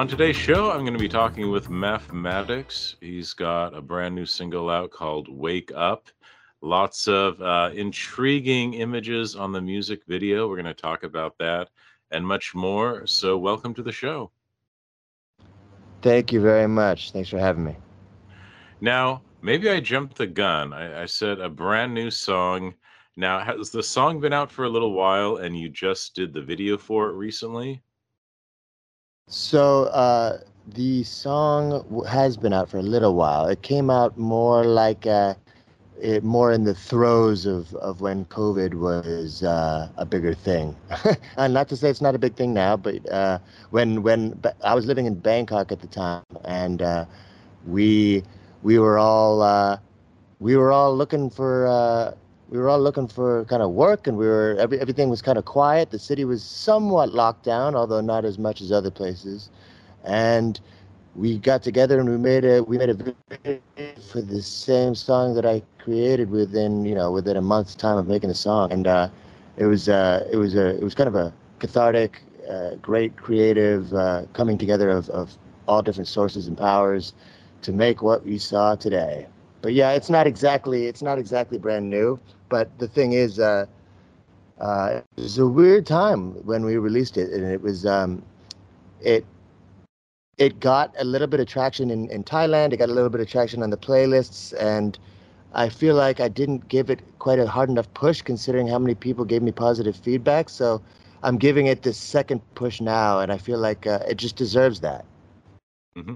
[0.00, 2.96] On today's show, I'm going to be talking with Mathematics.
[3.02, 6.08] He's got a brand new single out called Wake Up.
[6.62, 10.48] Lots of uh, intriguing images on the music video.
[10.48, 11.68] We're going to talk about that
[12.12, 13.06] and much more.
[13.06, 14.30] So, welcome to the show.
[16.00, 17.12] Thank you very much.
[17.12, 17.76] Thanks for having me.
[18.80, 20.72] Now, maybe I jumped the gun.
[20.72, 22.72] I, I said a brand new song.
[23.18, 26.40] Now, has the song been out for a little while and you just did the
[26.40, 27.82] video for it recently?
[29.30, 33.46] So, uh, the song has been out for a little while.
[33.46, 35.34] It came out more like uh,
[36.00, 40.74] it, more in the throes of, of when COVID was uh, a bigger thing.
[41.36, 43.38] and not to say it's not a big thing now, but uh,
[43.70, 47.04] when when I was living in Bangkok at the time, and uh,
[47.68, 48.24] we
[48.64, 49.78] we were all uh,
[50.40, 52.14] we were all looking for uh,
[52.50, 55.38] we were all looking for kind of work, and we were every, everything was kind
[55.38, 55.90] of quiet.
[55.92, 59.50] The city was somewhat locked down, although not as much as other places,
[60.04, 60.60] and
[61.16, 63.60] we got together and we made a we made a video
[64.12, 68.08] for the same song that I created within you know within a month's time of
[68.08, 69.08] making the song, and uh,
[69.56, 73.92] it was uh, it was a it was kind of a cathartic, uh, great creative
[73.94, 75.36] uh, coming together of, of
[75.68, 77.14] all different sources and powers
[77.62, 79.26] to make what we saw today.
[79.62, 82.18] But yeah, it's not exactly it's not exactly brand new.
[82.50, 83.66] But the thing is, uh,
[84.60, 88.22] uh, it was a weird time when we released it, and it was um,
[89.02, 89.24] it
[90.38, 92.72] it got a little bit of traction in, in Thailand.
[92.74, 94.98] It got a little bit of traction on the playlists, and
[95.54, 98.94] I feel like I didn't give it quite a hard enough push considering how many
[98.94, 100.50] people gave me positive feedback.
[100.50, 100.82] So
[101.22, 104.80] I'm giving it this second push now, and I feel like uh, it just deserves
[104.80, 105.04] that.
[105.96, 106.14] hmm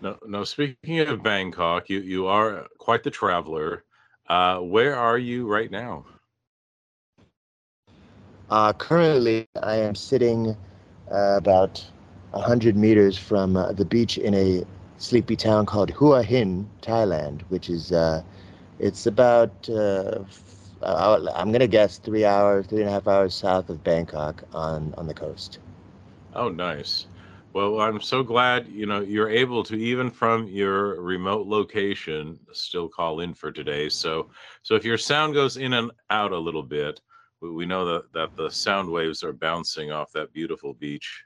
[0.00, 0.44] No, no.
[0.44, 3.84] Speaking of Bangkok, you you are quite the traveler.
[4.30, 6.06] Uh, where are you right now?
[8.48, 10.56] Uh, currently, I am sitting
[11.10, 11.84] uh, about
[12.30, 14.64] 100 meters from uh, the beach in a
[14.98, 18.22] sleepy town called Hua Hin, Thailand, which is, uh,
[18.78, 20.20] it's about, uh,
[20.82, 24.44] uh, I'm going to guess three hours, three and a half hours south of Bangkok
[24.54, 25.58] on, on the coast.
[26.34, 27.06] Oh, nice.
[27.52, 32.88] Well, I'm so glad, you know, you're able to even from your remote location still
[32.88, 33.88] call in for today.
[33.88, 34.30] So,
[34.62, 37.00] so if your sound goes in and out a little bit,
[37.40, 41.24] we, we know that that the sound waves are bouncing off that beautiful beach.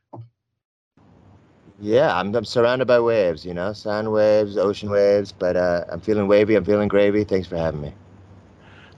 [1.78, 6.00] Yeah, I'm, I'm surrounded by waves, you know, sound waves, ocean waves, but uh, I'm
[6.00, 7.24] feeling wavy, I'm feeling gravy.
[7.24, 7.92] Thanks for having me.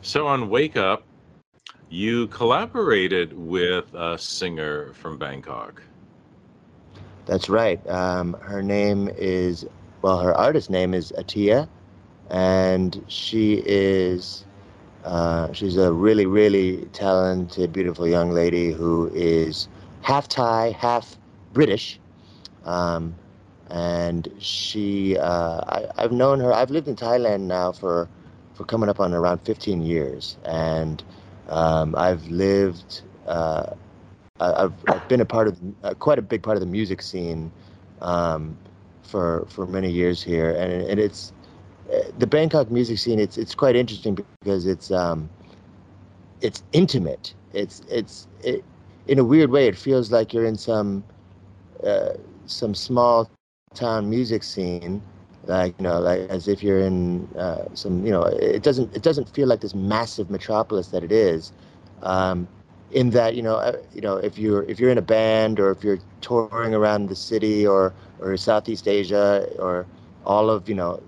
[0.00, 1.03] So on Wake Up,
[1.88, 5.82] you collaborated with a singer from Bangkok.
[7.26, 7.84] That's right.
[7.88, 9.66] Um, her name is,
[10.03, 11.69] well, her artist name is Atia,
[12.31, 14.44] and she is,
[15.04, 19.66] uh, she's a really, really talented, beautiful young lady who is
[20.03, 21.16] half Thai, half
[21.53, 21.98] British.
[22.64, 23.14] Um,
[23.70, 28.08] and she, uh, I, I've known her, I've lived in Thailand now for,
[28.54, 30.37] for coming up on around 15 years.
[30.44, 31.03] And
[31.48, 33.75] um, I've lived, uh,
[34.41, 37.50] I've, I've been a part of uh, quite a big part of the music scene
[38.00, 38.56] um,
[39.02, 41.32] for for many years here, and and it's
[41.92, 43.19] uh, the Bangkok music scene.
[43.19, 45.28] It's it's quite interesting because it's um,
[46.41, 47.34] it's intimate.
[47.52, 48.64] It's it's it,
[49.06, 49.66] in a weird way.
[49.69, 51.04] It feels like you're in some
[51.84, 52.14] uh,
[52.46, 53.30] some small
[53.75, 55.02] town music scene,
[55.46, 58.22] like you know, like as if you're in uh, some you know.
[58.25, 61.52] It doesn't it doesn't feel like this massive metropolis that it is.
[62.02, 62.46] Um,
[62.92, 65.70] in that you know uh, you know if you're if you're in a band or
[65.70, 69.86] if you're touring around the city or or Southeast Asia or
[70.24, 71.00] all of you know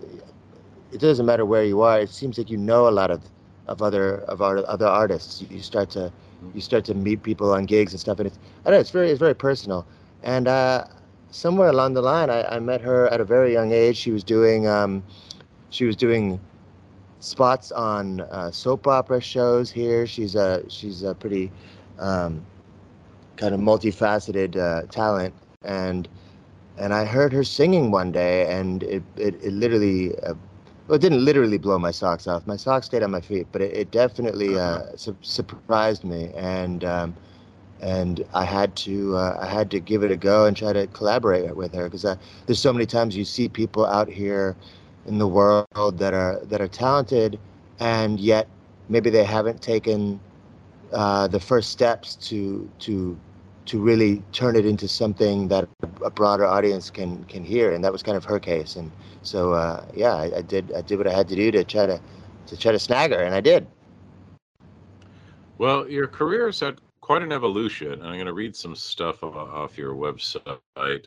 [0.93, 3.23] it doesn't matter where you are it seems like you know a lot of
[3.67, 5.41] of other of our other artists.
[5.41, 6.13] You, you start to
[6.55, 8.91] you start to meet people on gigs and stuff and it's I don't know it's
[8.91, 9.87] very it's very personal.
[10.23, 10.85] And uh
[11.31, 13.97] somewhere along the line I, I met her at a very young age.
[13.97, 15.03] She was doing um
[15.71, 16.41] she was doing
[17.21, 20.07] spots on uh, soap opera shows here.
[20.07, 21.51] She's a she's a pretty
[21.99, 22.45] um,
[23.37, 25.35] kind of multifaceted uh, talent,
[25.65, 26.09] and
[26.79, 30.17] and I heard her singing one day, and it it, it literally.
[30.21, 30.35] Uh,
[30.89, 32.47] well, it didn't literally blow my socks off.
[32.47, 36.85] My socks stayed on my feet, but it, it definitely uh, su- surprised me, and
[36.85, 37.15] um,
[37.81, 40.87] and I had to uh, I had to give it a go and try to
[40.89, 42.03] collaborate with her because
[42.47, 44.57] there's so many times you see people out here
[45.09, 47.39] in the world that are that are talented,
[47.81, 48.47] and yet
[48.89, 50.21] maybe they haven't taken
[50.93, 53.19] uh, the first steps to to
[53.67, 55.69] to really turn it into something that
[56.05, 58.77] a broader audience can can hear, and that was kind of her case.
[58.77, 58.91] And
[59.23, 61.87] so uh, yeah, I, I did I did what I had to do to try
[61.87, 62.01] to
[62.47, 63.67] to try to snag her, and I did.
[65.59, 69.25] Well, your career has had quite an evolution, and I'm going to read some stuff
[69.25, 71.07] off your website.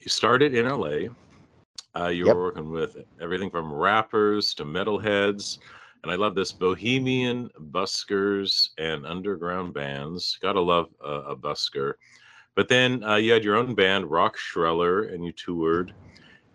[0.00, 1.08] you started in LA.
[1.96, 2.28] Uh, you Yep.
[2.28, 5.58] were working with everything from rappers to metalheads,
[6.02, 10.38] and I love this bohemian buskers and underground bands.
[10.40, 11.94] Gotta love a, a busker.
[12.54, 15.94] But then uh, you had your own band, Rock Shreller, and you toured.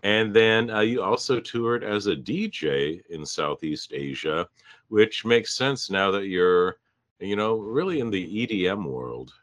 [0.03, 4.47] And then uh, you also toured as a DJ in Southeast Asia,
[4.89, 6.77] which makes sense now that you're,
[7.19, 9.33] you know, really in the EDM world.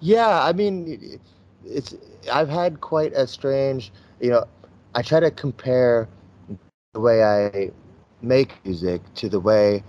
[0.00, 1.20] Yeah, I mean,
[1.64, 1.94] it's
[2.32, 4.44] I've had quite a strange, you know,
[4.96, 6.08] I try to compare
[6.94, 7.72] the way I
[8.22, 9.84] make music to the way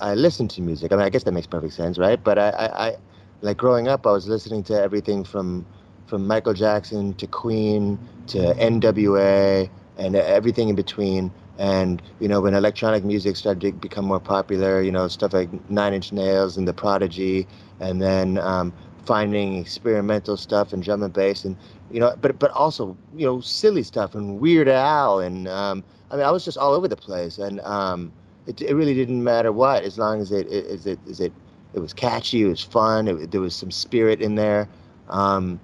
[0.00, 0.92] I listen to music.
[0.92, 2.22] I mean, I guess that makes perfect sense, right?
[2.22, 2.96] But I, I, I
[3.42, 5.66] like growing up, I was listening to everything from
[6.06, 7.98] from Michael Jackson to Queen
[8.28, 11.32] to NWA and everything in between.
[11.58, 15.50] And you know, when electronic music started to become more popular, you know, stuff like
[15.70, 17.48] Nine Inch Nails and The Prodigy,
[17.80, 18.74] and then um,
[19.06, 21.56] finding experimental stuff and drum and bass, and
[21.90, 26.16] you know, but but also you know, silly stuff and Weird Al, and um, I
[26.16, 28.12] mean, I was just all over the place, and um,
[28.46, 31.32] it, it really didn't matter what, as long as it is it is it
[31.74, 34.68] it was catchy, it was fun, it, there was some spirit in there.
[35.08, 35.60] Um,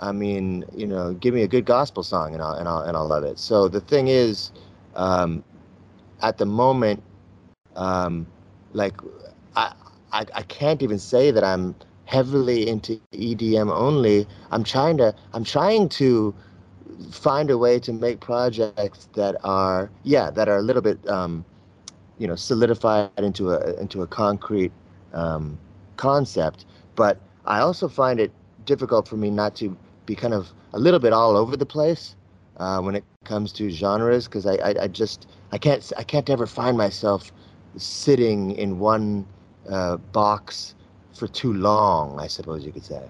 [0.00, 2.96] I mean, you know, give me a good gospel song and I'll and I'll and
[2.96, 3.38] I'll love it.
[3.38, 4.50] So the thing is,
[4.96, 5.44] um,
[6.22, 7.02] at the moment,
[7.76, 8.26] um,
[8.72, 8.94] like
[9.56, 9.72] I,
[10.12, 11.74] I I can't even say that I'm
[12.06, 14.26] heavily into EDM only.
[14.50, 16.34] I'm trying to I'm trying to
[17.10, 21.44] find a way to make projects that are yeah that are a little bit um,
[22.18, 24.72] you know solidified into a into a concrete
[25.12, 25.58] um,
[25.96, 26.66] concept.
[26.96, 28.32] But I also find it
[28.64, 29.76] difficult for me not to
[30.06, 32.16] be kind of a little bit all over the place
[32.58, 36.28] uh, when it comes to genres because I, I, I just I can't I can't
[36.30, 37.32] ever find myself
[37.76, 39.26] sitting in one
[39.68, 40.74] uh, box
[41.14, 42.18] for too long.
[42.18, 43.02] I suppose you could say.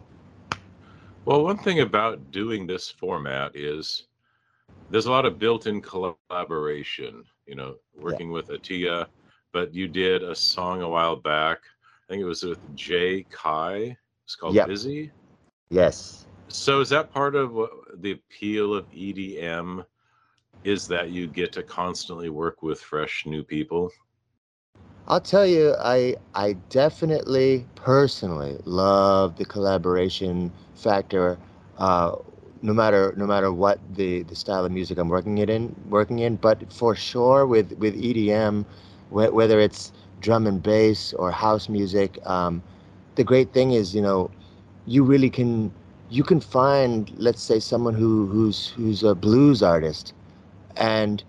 [1.24, 4.06] Well, one thing about doing this format is
[4.90, 7.24] there's a lot of built-in collaboration.
[7.46, 9.06] You know, working with Atia,
[9.52, 11.58] but you did a song a while back.
[12.06, 13.96] I think it was with Jay Kai.
[14.24, 14.66] It's called Yep.
[14.66, 15.10] Busy.
[15.70, 16.26] Yes.
[16.48, 17.70] So is that part of what,
[18.02, 19.84] the appeal of EDM?
[20.62, 23.90] Is that you get to constantly work with fresh new people?
[25.06, 31.38] I'll tell you, I I definitely personally love the collaboration factor.
[31.78, 32.16] Uh,
[32.62, 36.20] no matter no matter what the, the style of music I'm working it in working
[36.20, 38.64] in, but for sure with with EDM,
[39.10, 42.62] wh- whether it's drum and bass or house music, um,
[43.16, 44.30] the great thing is you know,
[44.86, 45.72] you really can
[46.10, 50.14] you can find let's say someone who who's who's a blues artist,
[50.76, 51.22] and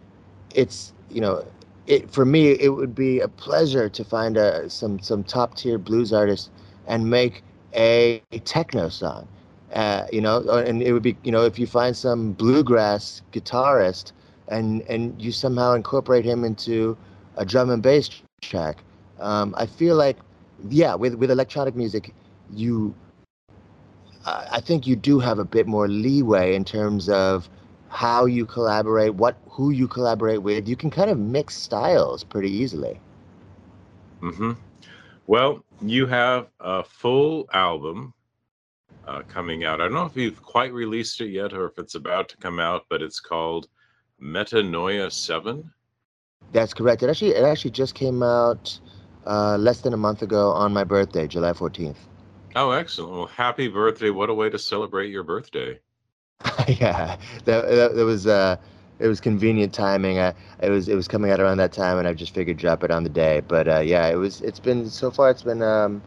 [0.55, 1.45] it's you know
[1.87, 5.77] it for me it would be a pleasure to find a some some top tier
[5.77, 6.49] blues artist
[6.87, 7.43] and make
[7.73, 9.27] a, techno song.
[9.73, 14.13] Uh, you know and it would be you know if you find some bluegrass guitarist
[14.47, 16.95] and and you somehow incorporate him into
[17.37, 18.09] a drum and bass
[18.41, 18.83] track
[19.19, 20.17] um, i feel like
[20.69, 22.13] yeah with with electronic music
[22.53, 22.95] you
[24.25, 27.47] I think you do have a bit more leeway in terms of
[27.95, 30.67] how you collaborate, what who you collaborate with.
[30.67, 32.99] You can kind of mix styles pretty easily.
[34.21, 34.51] Mm-hmm.
[35.27, 38.13] Well, you have a full album
[39.07, 39.79] uh, coming out.
[39.79, 42.59] I don't know if you've quite released it yet or if it's about to come
[42.59, 43.67] out, but it's called
[44.21, 45.71] Metanoia 7.
[46.51, 47.01] That's correct.
[47.01, 48.77] It actually it actually just came out
[49.25, 51.95] uh, less than a month ago on my birthday, July 14th.
[52.55, 53.11] Oh, excellent.
[53.13, 54.09] Well, happy birthday.
[54.09, 55.79] What a way to celebrate your birthday.
[56.67, 58.57] yeah, that, that, that was uh,
[58.99, 60.17] it was convenient timing.
[60.17, 62.83] Uh, it was it was coming out around that time, and I just figured drop
[62.83, 63.41] it on the day.
[63.47, 66.01] But uh, yeah, it was it's been so far it's been um,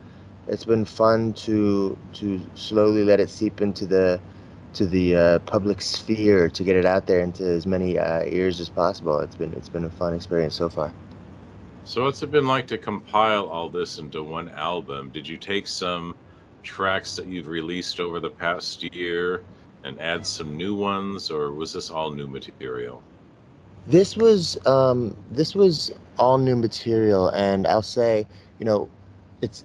[0.46, 4.20] it's been fun to to slowly let it seep into the
[4.74, 8.60] to the uh, public sphere to get it out there into as many uh, ears
[8.60, 9.18] as possible.
[9.20, 10.92] It's been it's been a fun experience so far.
[11.84, 15.08] So, what's it been like to compile all this into one album?
[15.10, 16.14] Did you take some
[16.62, 19.42] tracks that you've released over the past year
[19.84, 23.02] and add some new ones, or was this all new material?
[23.86, 28.26] This was um, this was all new material, and I'll say,
[28.58, 28.88] you know,
[29.40, 29.64] it's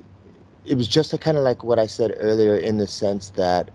[0.65, 3.69] it was just kind of like what I said earlier in the sense that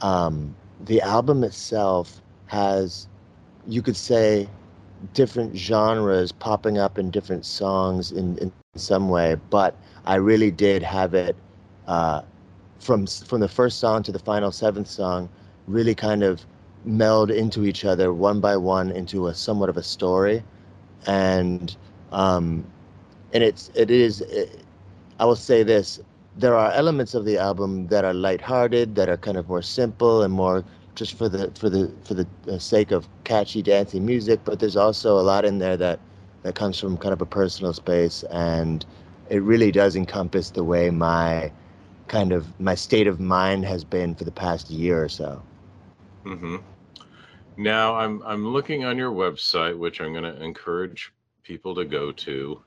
[0.00, 3.08] um, the album itself has,
[3.66, 4.48] you could say,
[5.14, 9.12] different genres popping up in different songs in, in some way,
[9.50, 9.52] but
[9.82, 11.16] I really did have it
[11.86, 12.22] uh,
[12.78, 15.28] from from the first song to the final seventh song,
[15.66, 16.44] really kind of
[16.84, 20.42] meld into each other one by one into a somewhat of a story,
[21.06, 21.76] and
[22.12, 22.64] um,
[23.32, 24.64] and it's it is it,
[25.18, 26.00] I will say this:
[26.36, 30.22] there are elements of the album that are lighthearted, that are kind of more simple
[30.22, 30.64] and more
[30.94, 34.76] just for the for the for the uh, sake of catchy dancing music, but there's
[34.76, 36.00] also a lot in there that
[36.42, 38.84] that comes from kind of a personal space, and
[39.30, 41.50] it really does encompass the way my
[42.08, 45.42] kind of my state of mind has been for the past year or so.
[46.24, 46.56] Mm-hmm.
[47.56, 51.12] Now I'm I'm looking on your website, which I'm going to encourage
[51.42, 52.62] people to go to,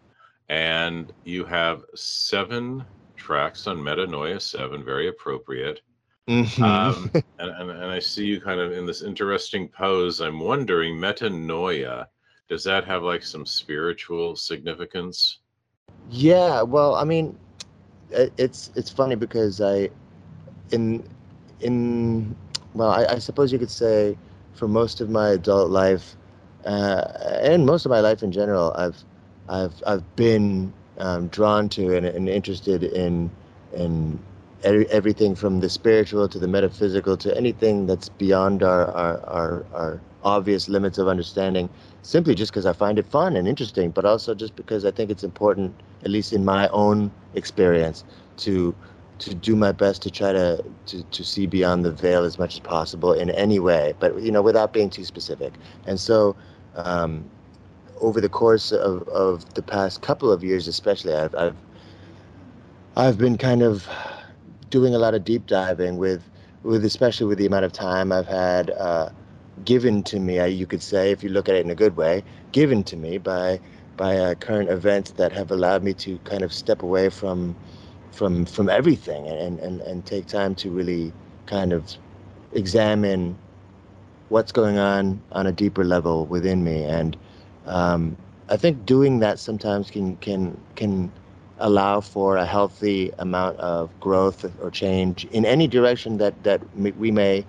[0.50, 2.84] and you have seven
[3.16, 5.82] tracks on Metanoia Seven, very appropriate.
[6.28, 6.62] Mhm.
[6.62, 10.22] Um, and, and and I see you kind of in this interesting pose.
[10.22, 12.08] I'm wondering, metanoia,
[12.48, 15.40] does that have like some spiritual significance?
[16.10, 17.38] Yeah, well, I mean,
[18.12, 19.90] it, it's it's funny because I,
[20.72, 21.08] in
[21.62, 22.36] in
[22.76, 24.18] well, I, I suppose you could say,
[24.54, 26.16] for most of my adult life,
[26.66, 27.04] uh,
[27.42, 29.04] and most of my life in general, I've
[29.50, 33.32] I've I've been um, drawn to and, and interested in
[33.74, 34.20] in
[34.64, 40.02] everything from the spiritual to the metaphysical to anything that's beyond our our, our, our
[40.24, 41.70] obvious limits of understanding
[42.02, 45.12] simply just because I find it fun and interesting, but also just because I think
[45.12, 48.04] it's important, at least in my own experience,
[48.38, 48.76] to
[49.20, 52.56] to do my best to try to, to to see beyond the veil as much
[52.56, 55.54] as possible in any way, but you know, without being too specific.
[55.88, 56.36] And so,
[56.76, 57.30] um,
[58.02, 61.56] over the course of, of the past couple of years, especially, I've I've
[62.98, 63.88] I've been kind of
[64.70, 66.22] doing a lot of deep diving with
[66.64, 69.10] with especially with the amount of time I've had uh,
[69.64, 72.24] given to me, you could say, if you look at it in a good way,
[72.52, 73.60] given to me by
[73.96, 77.56] by uh, current events that have allowed me to kind of step away from
[78.16, 81.14] from from everything and, and, and take time to really
[81.48, 81.98] kind of
[82.54, 83.38] examine
[84.30, 86.84] what's going on on a deeper level within me.
[86.84, 87.18] And
[87.66, 88.18] um,
[88.50, 91.12] I think doing that sometimes can can can
[91.60, 96.62] allow for a healthy amount of growth or change in any direction that that
[96.98, 97.46] we may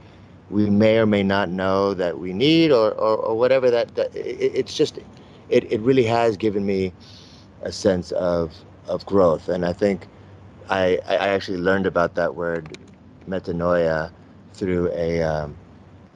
[0.50, 4.14] we may or may not know that we need or or, or whatever that, that
[4.14, 4.98] it, it's just
[5.48, 6.92] it, it really has given me
[7.62, 8.54] a sense of
[8.86, 10.06] of growth and i think
[10.70, 12.76] i i actually learned about that word
[13.28, 14.10] metanoia
[14.54, 15.56] through a um,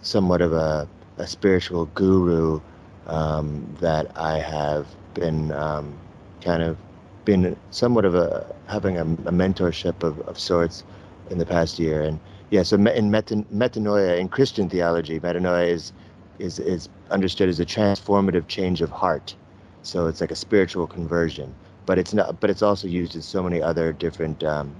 [0.02, 0.88] somewhat of a,
[1.18, 2.60] a spiritual guru
[3.06, 5.98] um, that i have been um,
[6.40, 6.76] kind of
[7.24, 10.84] been somewhat of a having a, a mentorship of, of sorts
[11.30, 12.02] in the past year.
[12.02, 12.18] And
[12.50, 15.92] yeah so in meta, metanoia in christian theology metanoia is
[16.38, 19.36] is is understood as a transformative change of heart.
[19.82, 21.54] So it's like a spiritual conversion
[21.90, 24.72] but it's not but it's also used in so many other different um,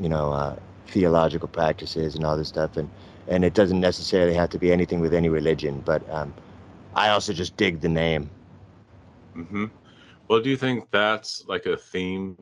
[0.00, 2.88] you know uh, theological practices and all this stuff and
[3.28, 6.32] and it doesn't necessarily have to be anything with any religion but um,
[6.94, 8.30] i also just dig the name
[9.34, 9.66] hmm
[10.28, 12.38] Well, do you think that's like a theme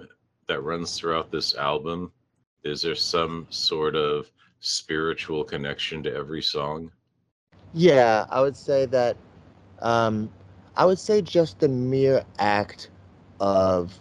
[0.49, 2.13] that runs throughout this album?
[2.65, 6.93] Is there some sort of spiritual connection to every song?
[7.75, 9.17] Yeah, I would say that.
[9.81, 10.31] Um,
[10.77, 12.92] I would say just the mere act
[13.41, 14.01] of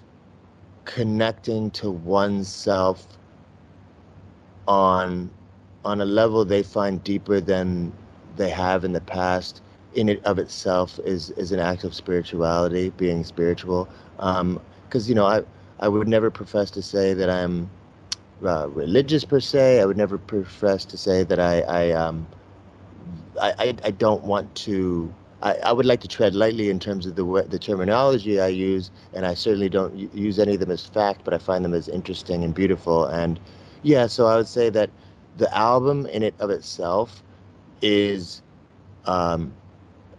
[0.86, 3.08] connecting to oneself
[4.68, 5.30] on
[5.86, 7.94] on a level they find deeper than
[8.36, 9.62] they have in the past
[9.94, 15.16] in it of itself is is an act of spirituality being spiritual um because you
[15.16, 15.42] know i
[15.80, 17.70] i would never profess to say that i'm
[18.46, 22.28] uh, religious per se i would never profess to say that i i um
[23.42, 25.14] I, I, I don't want to.
[25.42, 28.92] I, I would like to tread lightly in terms of the the terminology I use,
[29.14, 31.88] and I certainly don't use any of them as fact, but I find them as
[31.88, 33.06] interesting and beautiful.
[33.06, 33.40] And
[33.84, 34.90] yeah, so I would say that
[35.38, 37.24] the album in it of itself
[37.82, 38.42] is
[39.06, 39.54] um,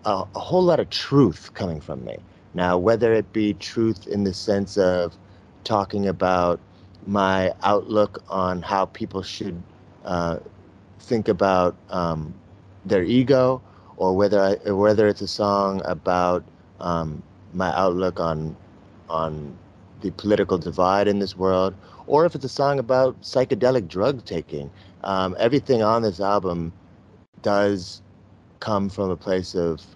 [0.05, 2.17] a, a whole lot of truth coming from me.
[2.55, 5.17] Now, whether it be truth in the sense of
[5.65, 6.61] talking about
[7.07, 9.63] my outlook on how people should
[10.05, 10.39] uh,
[11.01, 12.35] think about um,
[12.85, 13.63] their ego,
[14.03, 16.45] or whether I, whether it's a song about
[16.81, 17.23] um,
[17.55, 18.57] my outlook on
[19.11, 19.59] on
[20.03, 21.75] the political divide in this world,
[22.09, 24.71] or if it's a song about psychedelic drug taking.
[25.05, 26.73] Um, everything on this album
[27.43, 28.03] does
[28.61, 29.87] come from a place of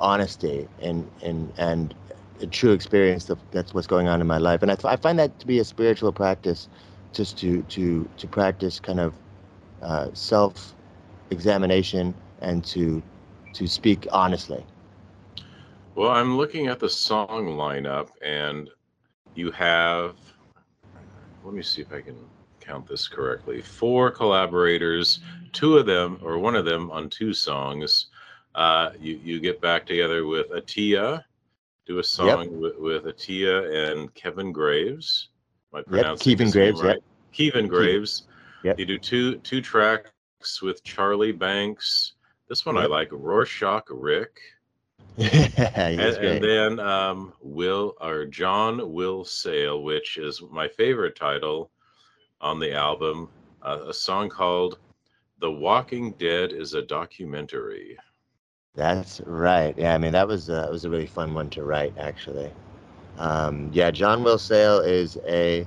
[0.00, 1.94] honesty and and and
[2.42, 5.18] a true experience of that's what's going on in my life, and I, I find
[5.20, 6.68] that to be a spiritual practice,
[7.12, 9.14] just to to to practice kind of
[9.82, 10.74] uh, self
[11.30, 13.02] examination and to
[13.54, 14.64] to speak honestly.
[15.94, 18.70] Well, I'm looking at the song lineup, and
[19.34, 20.16] you have,
[21.44, 22.16] let me see if I can
[22.60, 25.20] count this correctly, four collaborators,
[25.52, 28.06] two of them, or one of them on two songs.
[28.54, 31.24] Uh, you, you get back together with Atia,
[31.86, 35.28] do a song with, with Atia and Kevin Graves.
[35.72, 36.86] Am I Yep, Kevin Graves, yep.
[36.86, 37.02] right?
[37.32, 38.26] Kevin Graves.
[38.62, 38.78] Yep.
[38.78, 42.14] You do two two tracks with Charlie Banks.
[42.50, 43.10] This one I like.
[43.12, 44.40] Rorschach Rick.
[45.16, 51.70] yeah, And, and then um, Will or John Will Sale, which is my favorite title
[52.40, 53.28] on the album,
[53.62, 54.80] uh, a song called
[55.38, 57.96] "The Walking Dead" is a documentary.
[58.74, 59.78] That's right.
[59.78, 62.50] Yeah, I mean that was uh, was a really fun one to write, actually.
[63.18, 65.64] Um, yeah, John Will Sale is a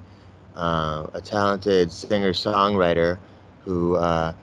[0.58, 3.20] uh, a talented singer songwriter
[3.62, 4.34] who uh,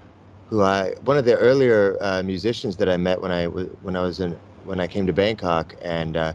[0.51, 4.03] who I one of the earlier uh, musicians that I met when I when I
[4.03, 6.33] was in when I came to Bangkok, and uh,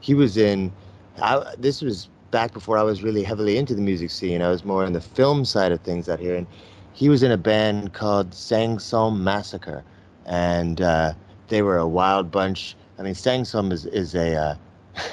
[0.00, 0.72] he was in.
[1.20, 4.40] I, this was back before I was really heavily into the music scene.
[4.40, 6.46] I was more in the film side of things out here, and
[6.92, 9.82] he was in a band called Sang Som Massacre,
[10.26, 11.14] and uh,
[11.48, 12.76] they were a wild bunch.
[12.98, 14.54] I mean, Sang Som is is a uh,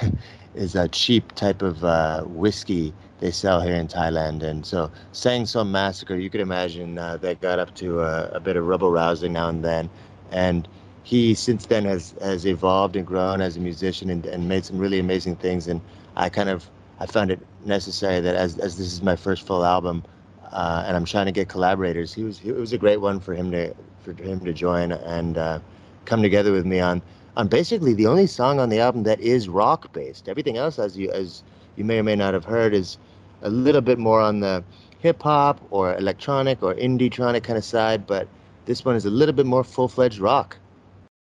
[0.54, 2.94] is a cheap type of uh, whiskey
[3.24, 6.14] they sell here in Thailand, and so Sang Som Massacre.
[6.14, 9.48] You could imagine uh, they got up to a, a bit of rebel rousing now
[9.48, 9.88] and then,
[10.30, 10.68] and
[11.04, 14.76] he since then has has evolved and grown as a musician and, and made some
[14.76, 15.68] really amazing things.
[15.68, 15.80] And
[16.16, 16.68] I kind of
[17.00, 20.04] I found it necessary that as as this is my first full album,
[20.52, 22.12] uh, and I'm trying to get collaborators.
[22.12, 25.38] He was it was a great one for him to for him to join and
[25.38, 25.60] uh,
[26.04, 27.00] come together with me on
[27.38, 30.28] on basically the only song on the album that is rock based.
[30.28, 31.42] Everything else, as you as
[31.76, 32.98] you may or may not have heard, is
[33.44, 34.64] a little bit more on the
[34.98, 38.06] hip hop or electronic or indie tronic kind of side.
[38.06, 38.26] But
[38.64, 40.56] this one is a little bit more full fledged rock.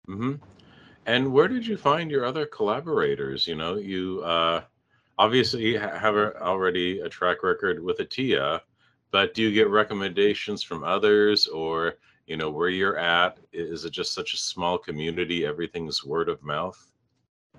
[0.07, 0.35] Mm-hmm.
[1.07, 3.47] And where did you find your other collaborators?
[3.47, 4.61] You know, you uh,
[5.17, 8.61] obviously have a, already a track record with Atia,
[9.11, 11.95] but do you get recommendations from others, or
[12.27, 13.37] you know, where you're at?
[13.53, 15.45] Is it just such a small community?
[15.45, 16.91] Everything's word of mouth.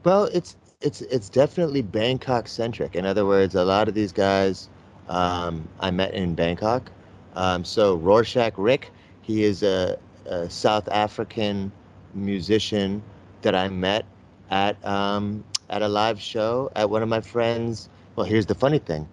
[0.04, 2.94] Well, it's it's it's definitely Bangkok centric.
[2.94, 4.68] In other words, a lot of these guys
[5.08, 6.90] um, I met in Bangkok.
[7.34, 8.90] Um, so Rorschach Rick,
[9.22, 11.72] he is a, a South African
[12.14, 13.02] musician
[13.42, 14.04] that I met
[14.50, 17.88] at um, at a live show at one of my friends.
[18.14, 19.08] Well, here's the funny thing: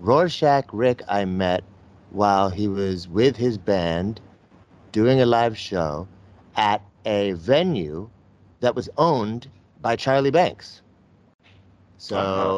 [0.00, 1.64] Rorschach Rick I met
[2.10, 4.20] while he was with his band
[4.92, 6.06] doing a live show
[6.56, 8.08] at a venue
[8.60, 9.48] that was owned
[9.80, 10.82] by Charlie Banks.
[12.06, 12.52] So Uh-huh.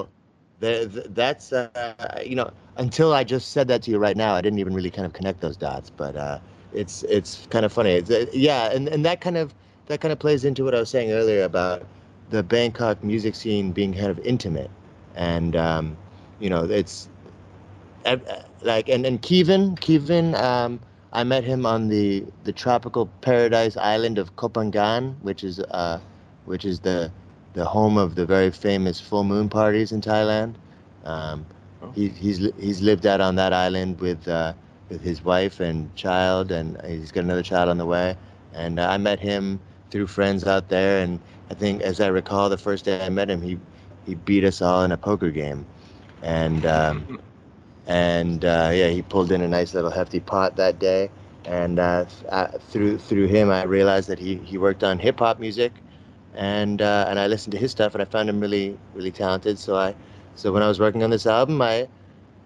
[0.60, 4.58] that's uh, you know until I just said that to you right now, I didn't
[4.58, 5.90] even really kind of connect those dots.
[5.96, 6.38] But uh,
[6.74, 7.92] it's it's kind of funny.
[7.92, 9.54] It's, uh, yeah, and, and that kind of
[9.86, 11.84] that kind of plays into what I was saying earlier about
[12.30, 14.70] the Bangkok music scene being kind of intimate,
[15.16, 15.96] and um,
[16.40, 17.08] you know it's
[18.62, 20.80] like and and Kevin Kevin um,
[21.12, 26.00] I met him on the the tropical paradise island of Koh Phangan, which is uh,
[26.46, 27.10] which is the
[27.58, 30.56] the home of the very famous full moon parties in Thailand.
[31.04, 31.46] Um,
[31.82, 31.94] Oh.
[31.94, 34.54] he, he's he's lived out on that island with uh,
[34.90, 38.16] with his wife and child, and he's got another child on the way.
[38.54, 42.58] And I met him through friends out there, and I think, as I recall, the
[42.58, 43.60] first day I met him, he
[44.06, 45.66] he beat us all in a poker game,
[46.22, 47.08] and um,
[47.86, 51.10] and uh, yeah, he pulled in a nice little hefty pot that day.
[51.44, 55.38] And uh, uh, through through him, I realized that he, he worked on hip hop
[55.40, 55.82] music,
[56.34, 59.58] and uh, and I listened to his stuff, and I found him really really talented.
[59.58, 59.94] So I
[60.34, 61.88] so when I was working on this album, I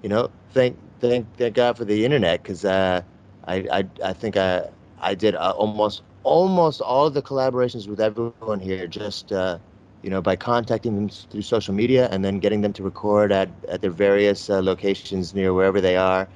[0.02, 3.02] you know thank thank thank God for the internet because uh,
[3.46, 4.68] I, I I think I
[5.00, 9.40] I did uh, almost almost all the collaborations with everyone here just uh,
[10.02, 13.48] you know by contacting them through social media and then getting them to record at
[13.68, 16.28] at their various uh, locations near wherever they are,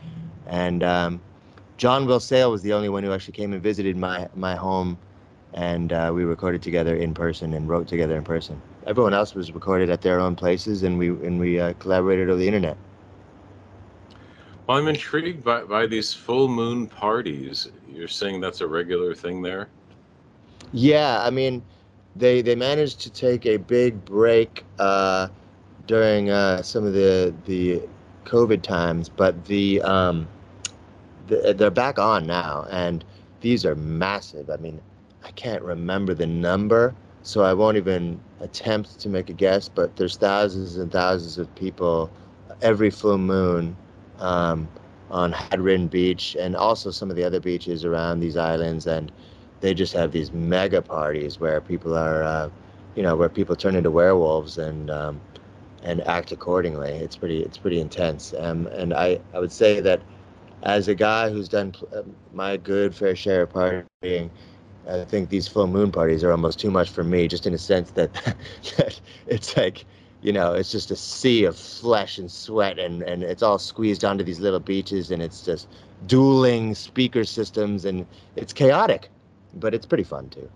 [0.47, 1.21] and um,
[1.77, 4.99] John Will Sale was the only one who actually came and visited my my home,
[5.55, 8.61] and uh, we recorded together in person and wrote together in person.
[8.87, 12.39] Everyone else was recorded at their own places, and we and we uh, collaborated over
[12.39, 12.77] the internet.
[14.67, 17.69] Well, I'm intrigued by, by these full moon parties.
[17.89, 19.69] You're saying that's a regular thing there?
[20.73, 21.63] Yeah, I mean,
[22.17, 25.29] they they managed to take a big break uh,
[25.87, 27.83] during uh, some of the the
[28.25, 30.27] COVID times, but the, um,
[31.29, 33.05] the they're back on now, and
[33.41, 34.51] these are massive.
[34.51, 34.81] I mean,
[35.27, 39.69] I can't remember the number, so I won't even attempt to make a guess.
[39.69, 42.11] But there's thousands and thousands of people
[42.62, 43.77] every full moon
[44.21, 44.69] um,
[45.11, 49.11] on Hadrin Beach, and also some of the other beaches around these islands, and
[49.61, 52.49] they just have these mega parties where people are, uh,
[52.95, 55.21] you know, where people turn into werewolves and um,
[55.83, 56.91] and act accordingly.
[56.91, 58.33] It's pretty it's pretty intense.
[58.39, 60.01] Um, and I I would say that
[60.62, 64.31] as a guy who's done uh, my good fair share of partying,
[64.88, 67.59] I think these full moon parties are almost too much for me, just in a
[67.59, 68.12] sense that
[68.79, 69.85] that it's like.
[70.22, 74.05] you know, it's just a sea of flesh and sweat, and and it's all squeezed
[74.05, 75.68] onto these little beaches, and it's just
[76.07, 79.11] dueling speaker systems, and it's chaotic,
[79.55, 80.51] but it's pretty fun too.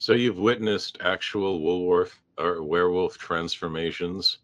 [0.00, 4.38] So you've witnessed actual wolf or werewolf transformations.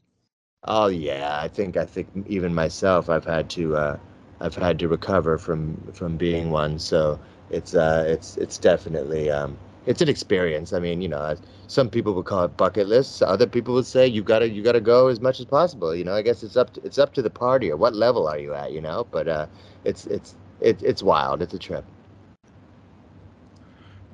[0.65, 3.99] Oh yeah, I think I think even myself, I've had to uh,
[4.41, 6.79] I've had to recover from from being one.
[6.79, 7.19] So
[7.51, 9.57] it's uh, it's it's definitely um,
[9.87, 10.73] it's an experience.
[10.73, 11.37] I mean, you know,
[11.69, 13.23] some people would call it bucket lists.
[13.23, 15.95] Other people would say you gotta you gotta go as much as possible.
[15.95, 18.27] You know, I guess it's up to, it's up to the party or what level
[18.27, 18.73] are you at.
[18.73, 19.47] You know, but uh,
[19.85, 21.43] it's it's it, it's wild.
[21.43, 21.85] It's a trip.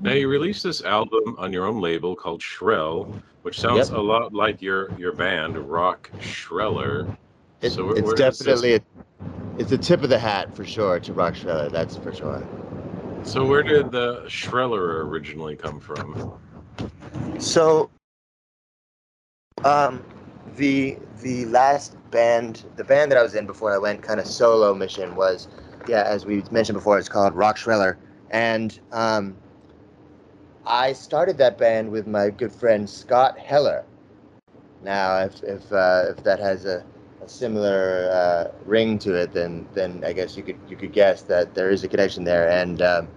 [0.00, 3.96] Now you released this album on your own label called Shrell, which sounds yep.
[3.96, 7.16] a lot like your your band, Rock Shreller.
[7.60, 8.80] It, so where, it's where definitely a,
[9.58, 11.70] it's a tip of the hat for sure to Rock Shreller.
[11.70, 12.44] That's for sure.
[13.24, 16.38] So where did the Shreller originally come from?
[17.38, 17.90] So,
[19.64, 20.04] um,
[20.56, 24.26] the the last band, the band that I was in before I went kind of
[24.26, 25.48] solo mission was,
[25.88, 27.96] yeah, as we mentioned before, it's called Rock Shreller,
[28.30, 29.36] and um,
[30.66, 33.84] I started that band with my good friend Scott Heller.
[34.82, 36.84] Now, if if uh, if that has a,
[37.22, 41.22] a similar uh, ring to it, then then I guess you could you could guess
[41.22, 42.48] that there is a connection there.
[42.48, 43.08] And um,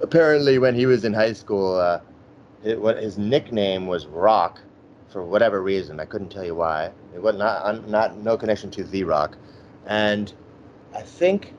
[0.00, 2.00] apparently, when he was in high school, uh,
[2.64, 4.60] it, what his nickname was Rock,
[5.08, 6.00] for whatever reason.
[6.00, 6.90] I couldn't tell you why.
[7.14, 9.36] It was not not no connection to the Rock,
[9.86, 10.32] and
[10.94, 11.54] I think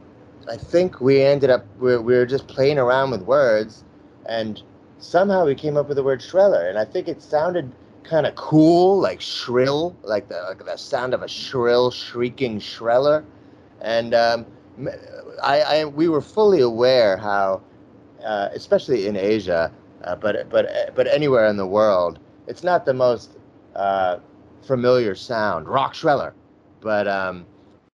[0.50, 3.84] I think we ended up we, we were just playing around with words
[4.28, 4.62] and
[5.00, 7.72] somehow we came up with the word shreller, and I think it sounded
[8.08, 13.24] kind of cool, like shrill, like the like the sound of a shrill, shrieking shreller.
[13.82, 14.46] And um,
[15.44, 17.62] I, I, we were fully aware how,
[18.24, 19.72] uh, especially in Asia,
[20.04, 23.38] uh, but but but anywhere in the world, it's not the most
[23.76, 24.20] uh,
[24.62, 26.34] familiar sound, rock shreller.
[26.82, 27.46] But um,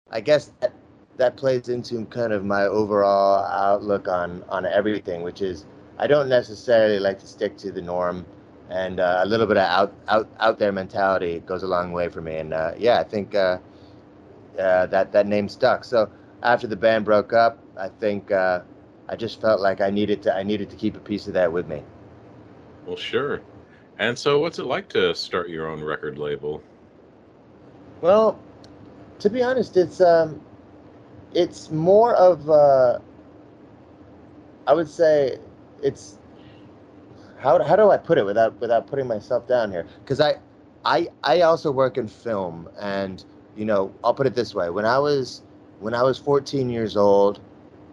[0.10, 0.74] I guess that,
[1.18, 5.66] that plays into kind of my overall outlook on on everything, which is
[5.98, 8.26] I don't necessarily like to stick to the norm,
[8.70, 12.10] and uh, a little bit of out out out there mentality goes a long way
[12.10, 12.38] for me.
[12.38, 13.58] And uh, yeah, I think uh,
[14.58, 15.84] uh that that name stuck.
[15.84, 16.10] So
[16.44, 18.62] after the band broke up, I think uh,
[19.10, 21.52] I just felt like I needed to I needed to keep a piece of that
[21.52, 21.84] with me.
[22.86, 23.42] Well, sure.
[23.98, 26.64] And so, what's it like to start your own record label?
[28.02, 28.40] Well,
[29.20, 30.42] to be honest, it's um,
[31.34, 33.00] it's more of uh,
[34.68, 35.40] I would say
[35.82, 36.19] it's
[37.40, 39.86] how how do I put it without without putting myself down here?
[40.04, 40.36] Because I
[40.86, 43.24] I I also work in film, and
[43.56, 45.42] you know I'll put it this way: when I was
[45.80, 47.40] when I was 14 years old,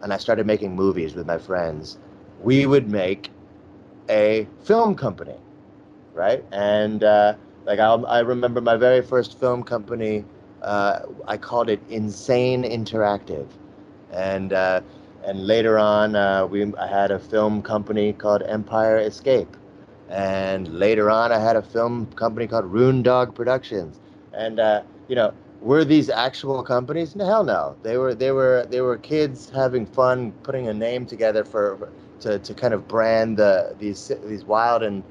[0.02, 1.98] and I started making movies with my friends,
[2.42, 3.30] we would make
[4.10, 5.36] a film company,
[6.14, 6.44] right?
[6.52, 7.34] And uh,
[7.66, 10.24] like I I remember my very first film company.
[10.62, 13.46] Uh, I called it Insane Interactive,
[14.12, 14.80] and uh,
[15.26, 19.56] and later on, uh, we I had a film company called Empire Escape,
[20.08, 24.00] and later on, I had a film company called Rune Dog Productions.
[24.32, 27.16] And uh, you know, were these actual companies?
[27.16, 27.76] No, hell no.
[27.82, 32.38] They were they were they were kids having fun, putting a name together for to,
[32.40, 35.04] to kind of brand the these these wild and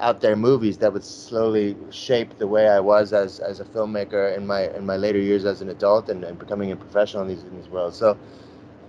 [0.00, 4.36] out there movies that would slowly shape the way I was as, as a filmmaker
[4.36, 7.28] in my in my later years as an adult and, and becoming a professional in
[7.28, 7.96] these in these worlds.
[7.96, 8.18] So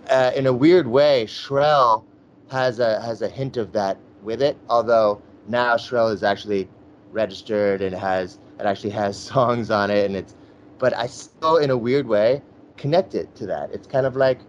[0.10, 2.06] uh, in a weird way, Shrell
[2.50, 4.58] has a has a hint of that with it.
[4.70, 6.70] Although now Shrell is actually
[7.12, 10.36] registered and has it actually has songs on it, and it's.
[10.80, 12.42] But I still, in a weird way,
[12.78, 13.72] connect it to that.
[13.72, 14.40] It's kind of like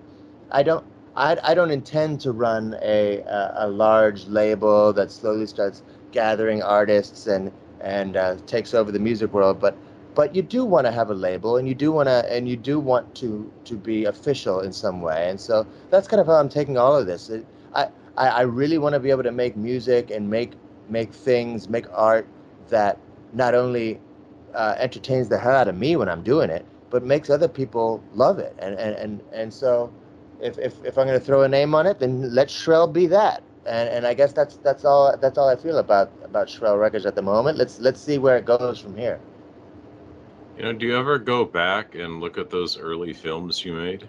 [0.51, 0.85] I don't.
[1.17, 6.63] I, I don't intend to run a, a, a large label that slowly starts gathering
[6.63, 9.77] artists and and uh, takes over the music world, but
[10.15, 12.57] but you do want to have a label and you do want to and you
[12.57, 16.35] do want to to be official in some way and so that's kind of how
[16.35, 17.31] i'm taking all of this.
[17.31, 20.53] It, i i really want to be able to make music and make
[20.89, 22.27] make things make art
[22.71, 22.99] that
[23.35, 24.01] not only
[24.55, 28.03] uh, entertains the hell out of me when i'm doing it but makes other people
[28.15, 28.55] love it.
[28.59, 29.93] And and and, and so
[30.41, 33.07] if, if, if i'm going to throw a name on it then let shrell be
[33.09, 33.43] that.
[33.67, 37.07] And and i guess that's that's all that's all i feel about about shrell records
[37.07, 37.59] at the moment.
[37.59, 39.21] Let's let's see where it goes from here
[40.57, 44.09] you know, do you ever go back and look at those early films you made?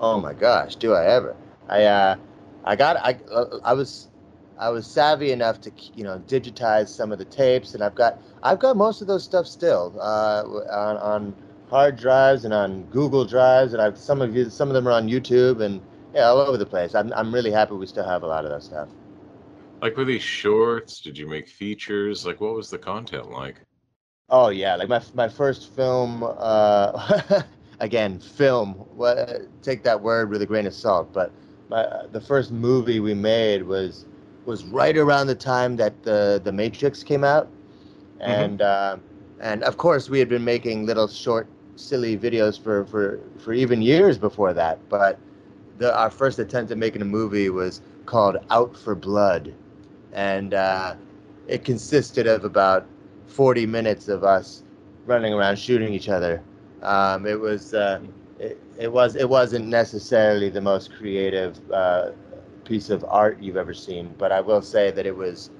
[0.00, 1.36] Oh my gosh, do I ever?
[1.68, 2.16] I uh,
[2.64, 4.08] I got I uh, I was
[4.58, 8.20] I was savvy enough to you know digitize some of the tapes, and I've got
[8.42, 11.34] I've got most of those stuff still uh, on on
[11.70, 14.92] hard drives and on Google drives, and I've some of you some of them are
[14.92, 15.80] on YouTube and
[16.14, 16.94] yeah, all over the place.
[16.94, 18.88] I'm I'm really happy we still have a lot of that stuff.
[19.82, 21.02] Like were these shorts?
[21.02, 22.24] Did you make features?
[22.24, 23.60] Like what was the content like?
[24.30, 26.22] Oh yeah, like my my first film.
[26.24, 27.42] Uh,
[27.82, 28.74] again, film.
[28.96, 31.12] What, take that word with a grain of salt.
[31.12, 31.30] But
[31.68, 34.06] my, the first movie we made was
[34.46, 38.30] was right around the time that the the Matrix came out, mm-hmm.
[38.30, 39.00] and mm-hmm.
[39.00, 43.52] uh, and of course we had been making little short, silly videos for for for
[43.52, 44.78] even years before that.
[44.88, 45.18] But
[45.78, 49.52] the, our first attempt at making a movie was called Out for Blood,
[50.12, 50.94] and uh,
[51.48, 52.86] it consisted of about
[53.26, 54.62] 40 minutes of us
[55.06, 56.42] running around shooting each other.
[56.82, 58.00] Um, it was uh,
[58.38, 62.10] it, it, was it wasn't necessarily the most creative uh,
[62.64, 65.50] piece of art you've ever seen, but I will say that it was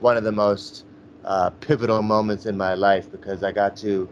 [0.00, 0.84] one of the most
[1.24, 4.08] uh, pivotal moments in my life because I got to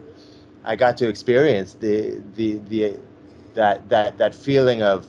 [0.63, 2.97] I got to experience the the the
[3.53, 5.07] that that that feeling of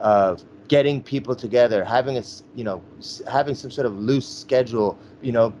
[0.00, 2.22] of getting people together, having a
[2.54, 2.82] you know
[3.30, 5.52] having some sort of loose schedule, you know,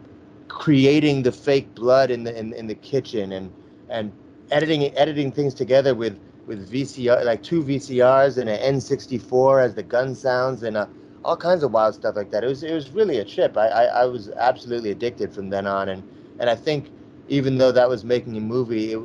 [0.52, 3.50] creating the fake blood in the in, in the kitchen and
[3.88, 4.12] and
[4.50, 9.82] editing editing things together with with VCR like two VCRs and an N64 as the
[9.82, 10.86] gun sounds and uh,
[11.24, 12.44] all kinds of wild stuff like that.
[12.44, 13.56] It was it was really a trip.
[13.56, 16.04] I, I, I was absolutely addicted from then on and
[16.38, 16.92] and I think
[17.28, 19.00] even though that was making a movie, it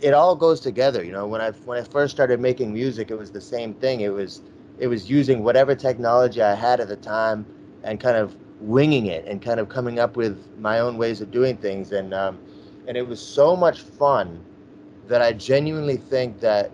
[0.00, 1.04] it all goes together.
[1.04, 4.00] You know, when I when I first started making music, it was the same thing.
[4.00, 4.42] It was
[4.78, 7.46] it was using whatever technology I had at the time
[7.82, 11.30] and kind of winging it and kind of coming up with my own ways of
[11.30, 12.38] doing things and um,
[12.86, 14.44] and it was so much fun
[15.08, 16.70] that I genuinely think that,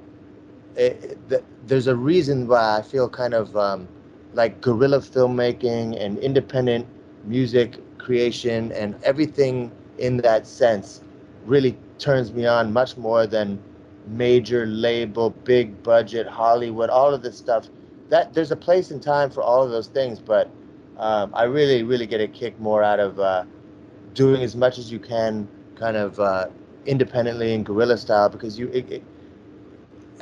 [0.77, 3.88] it, that there's a reason why I feel kind of um,
[4.33, 6.87] like guerrilla filmmaking and independent
[7.25, 11.03] music creation and everything in that sense
[11.47, 13.61] really turns me on much more than
[14.07, 17.68] major label, big budget, Hollywood, all of this stuff.
[18.11, 20.51] That there's a place and time for all of those things, but
[20.98, 23.44] um, I really, really get a kick more out of uh,
[24.14, 26.46] doing as much as you can, kind of uh,
[26.87, 29.02] independently in guerrilla style, because you, it, it,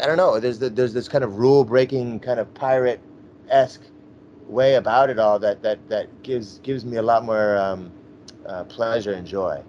[0.03, 3.01] I don't know, there's the, there's this kind of rule breaking, kind of pirate
[3.49, 3.83] esque
[4.49, 7.91] way about it all that that that gives gives me a lot more um,
[8.47, 9.63] uh, pleasure and joy.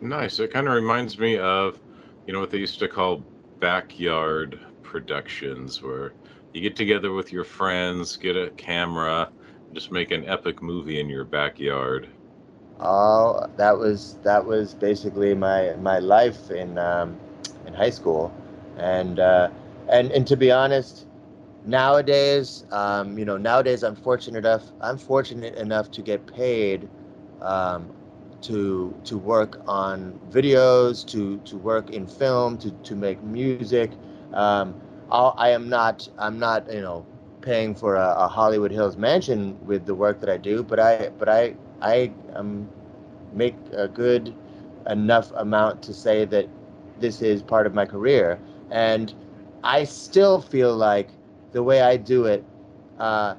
[0.00, 0.38] Nice.
[0.38, 1.78] It kind of reminds me of,
[2.26, 3.22] you know, what they used to call
[3.58, 6.12] backyard productions, where
[6.54, 9.28] you get together with your friends, get a camera,
[9.74, 12.08] just make an epic movie in your backyard.
[12.80, 17.16] Oh, that was that was basically my my life in um,
[17.66, 18.32] in high school,
[18.76, 19.50] and uh,
[19.88, 21.06] and and to be honest,
[21.64, 26.88] nowadays, um, you know, nowadays I'm fortunate enough I'm fortunate enough to get paid
[27.40, 27.90] um,
[28.42, 33.82] to to work on videos, to to work in film, to to make music.
[34.32, 34.74] Um,
[35.10, 37.04] I am not I'm not you know
[37.40, 41.10] paying for a, a, Hollywood Hills mansion with the work that I do, but I
[41.18, 42.68] but I I um,
[43.32, 44.34] make a good
[44.88, 46.46] enough amount to say that
[47.00, 48.38] this is part of my career,
[48.70, 49.12] and
[49.62, 51.10] I still feel like
[51.52, 52.44] the way I do it
[52.98, 53.34] uh,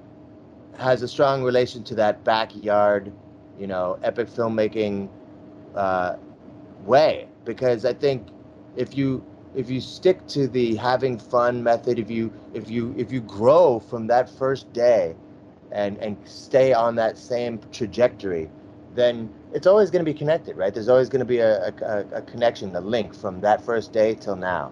[0.78, 3.12] has a strong relation to that backyard,
[3.60, 5.10] you know, epic filmmaking
[5.76, 6.16] uh,
[6.86, 7.28] way.
[7.46, 8.28] Because I think
[8.76, 9.24] if you
[9.56, 13.80] if you stick to the having fun method, if you if you if you grow
[13.80, 15.16] from that first day
[15.72, 18.50] and and stay on that same trajectory,
[18.96, 20.74] then it's always going to be connected, right?
[20.74, 24.16] There's always going to be a, a, a connection, a link from that first day
[24.16, 24.72] till now.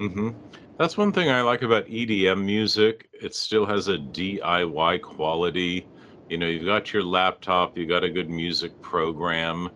[0.00, 0.30] Mm-hmm.
[0.78, 3.08] That's one thing I like about EDM music.
[3.22, 5.88] It still has a DIY quality.
[6.28, 9.70] You know, you've got your laptop, you've got a good music program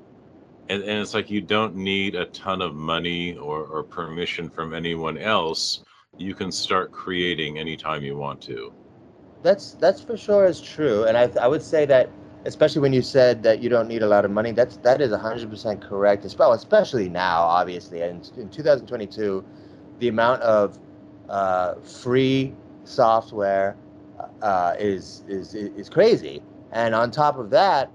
[0.70, 4.72] and, and it's like you don't need a ton of money or, or permission from
[4.72, 5.82] anyone else.
[6.16, 8.72] You can start creating anytime you want to.
[9.42, 11.04] That's that's for sure is true.
[11.04, 12.08] And i, I would say that
[12.44, 15.10] especially when you said that you don't need a lot of money that's that is
[15.10, 18.02] 100% correct as well especially now obviously.
[18.02, 19.44] And in 2022
[19.98, 20.78] the amount of
[21.28, 22.54] uh, free
[22.84, 23.76] software
[24.42, 26.42] uh, is, is is crazy.
[26.70, 27.90] And on top of that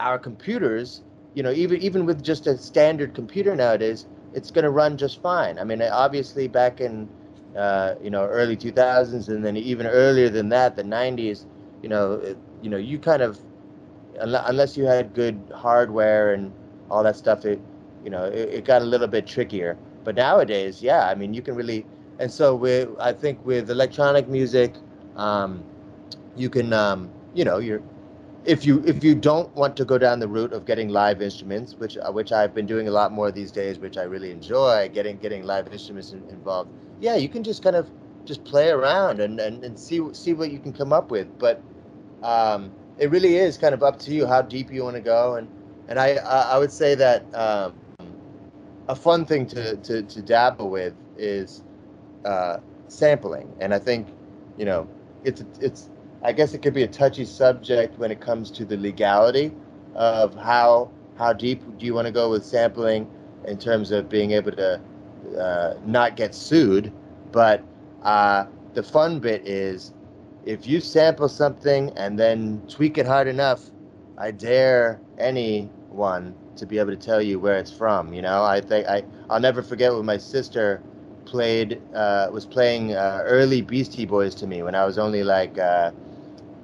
[0.00, 1.02] our computers
[1.36, 5.22] you know, even even with just a standard computer nowadays, it's going to run just
[5.22, 5.58] fine.
[5.60, 7.08] I mean, obviously back in
[7.56, 11.46] uh, you know early 2000s and then even earlier than that, the 90s,
[11.82, 13.40] you know, it, you know, you kind of
[14.20, 16.52] unless you had good hardware and
[16.90, 17.60] all that stuff, it
[18.04, 19.78] you know it, it got a little bit trickier.
[20.04, 21.86] But nowadays, yeah, I mean, you can really
[22.18, 24.74] and so with I think with electronic music,
[25.16, 25.64] um,
[26.36, 27.82] you can um, you know you're
[28.46, 31.76] if you if you don't want to go down the route of getting live instruments,
[31.78, 34.90] which uh, which I've been doing a lot more these days, which I really enjoy,
[34.92, 36.70] getting getting live instruments in, involved.
[37.00, 37.90] Yeah, you can just kind of
[38.26, 41.28] just play around and, and, and see see what you can come up with.
[41.38, 41.62] But
[42.22, 45.36] um, it really is kind of up to you how deep you want to go.
[45.36, 45.48] And
[45.88, 47.74] and I I, I would say that um,
[48.88, 51.62] a fun thing to, to to dabble with is
[52.24, 54.08] uh, sampling, and I think
[54.56, 54.88] you know
[55.24, 55.90] it's it's
[56.26, 59.52] I guess it could be a touchy subject when it comes to the legality
[59.94, 63.08] of how how deep do you want to go with sampling
[63.46, 64.80] in terms of being able to
[65.38, 66.92] uh, not get sued,
[67.30, 67.62] but
[68.02, 69.92] uh, the fun bit is
[70.44, 73.70] if you sample something and then tweak it hard enough,
[74.18, 78.12] I dare anyone to be able to tell you where it's from.
[78.12, 80.82] You know, I think I I'll never forget when my sister
[81.24, 85.56] played uh, was playing uh, early Beastie Boys to me when I was only like
[85.58, 85.92] uh,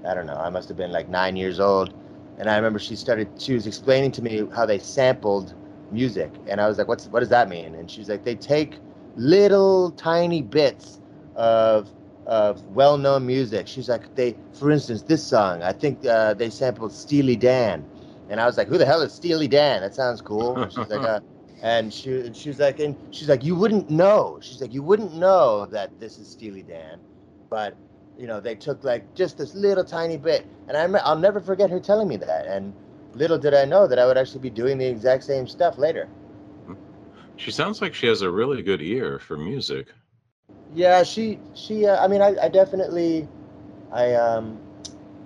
[0.04, 1.94] I don't know I must have been like nine years old,
[2.38, 5.54] and I remember she started she was explaining to me how they sampled
[5.90, 7.74] music, and I was like, what's what does that mean?
[7.74, 8.78] And she's like, they take
[9.16, 11.00] little tiny bits
[11.36, 11.90] of
[12.26, 13.66] of well-known music.
[13.66, 15.62] She's like, they, for instance, this song.
[15.62, 17.84] I think uh, they sampled Steely Dan,
[18.28, 19.80] and I was like, who the hell is Steely Dan?
[19.82, 20.60] That sounds cool.
[20.60, 21.20] And she's like, uh,
[21.62, 24.38] and she and she's like, and she's like, you wouldn't know.
[24.40, 26.98] She's like, you wouldn't know that this is Steely Dan,
[27.50, 27.76] but
[28.22, 31.70] you know, they took like just this little tiny bit, and I I'll never forget
[31.70, 32.46] her telling me that.
[32.46, 32.72] And
[33.14, 36.08] little did I know that I would actually be doing the exact same stuff later.
[37.36, 39.88] She sounds like she has a really good ear for music.
[40.74, 41.86] Yeah, she she.
[41.86, 43.26] Uh, I mean, I, I definitely,
[43.90, 44.60] I um,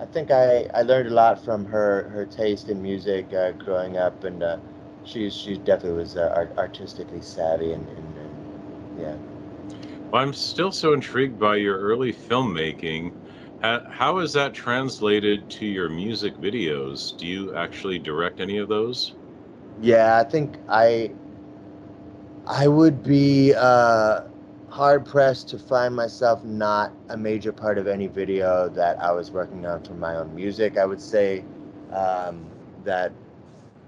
[0.00, 3.98] I think I, I learned a lot from her her taste in music uh, growing
[3.98, 4.56] up, and uh,
[5.04, 9.14] she she definitely was uh, art, artistically savvy, and, and, and yeah.
[10.16, 13.12] I'm still so intrigued by your early filmmaking.
[13.62, 17.16] How is that translated to your music videos?
[17.18, 19.12] Do you actually direct any of those?
[19.82, 21.10] Yeah, I think I
[22.46, 24.22] I would be uh,
[24.68, 29.30] hard pressed to find myself not a major part of any video that I was
[29.30, 30.78] working on for my own music.
[30.78, 31.44] I would say
[31.92, 32.46] um,
[32.84, 33.12] that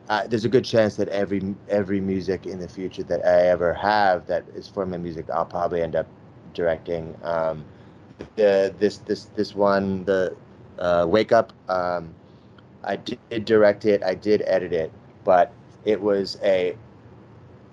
[0.08, 3.72] uh, there's a good chance that every every music in the future that I ever
[3.74, 6.06] have that is for my music, I'll probably end up
[6.58, 7.16] directing.
[7.22, 7.64] Um,
[8.36, 10.36] the this this this one, the
[10.78, 12.12] uh, Wake Up, um,
[12.84, 14.90] I did direct it, I did edit it,
[15.24, 15.52] but
[15.84, 16.76] it was a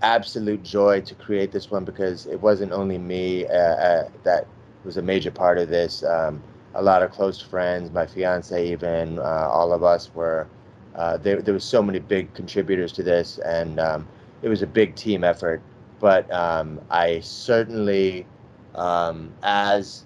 [0.02, 4.46] absolute joy to create this one because it wasn't only me uh, uh, that
[4.84, 6.04] was a major part of this.
[6.04, 6.42] Um,
[6.76, 10.48] a lot of close friends, my fiance, even uh, all of us were.
[10.96, 14.08] Uh, there, there was so many big contributors to this, and um,
[14.42, 15.62] it was a big team effort.
[16.00, 18.26] But um, I certainly,
[18.76, 20.04] um, as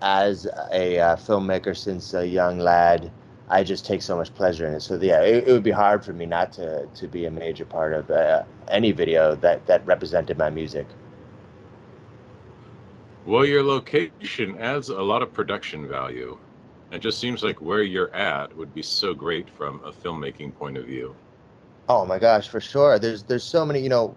[0.00, 3.10] as a uh, filmmaker since a young lad,
[3.48, 4.80] I just take so much pleasure in it.
[4.80, 7.64] So yeah, it, it would be hard for me not to to be a major
[7.64, 10.86] part of uh, any video that that represented my music.
[13.26, 16.38] Well, your location adds a lot of production value.
[16.90, 20.78] It just seems like where you're at would be so great from a filmmaking point
[20.78, 21.14] of view.
[21.88, 22.98] Oh my gosh, for sure.
[22.98, 23.80] There's there's so many.
[23.80, 24.16] You know,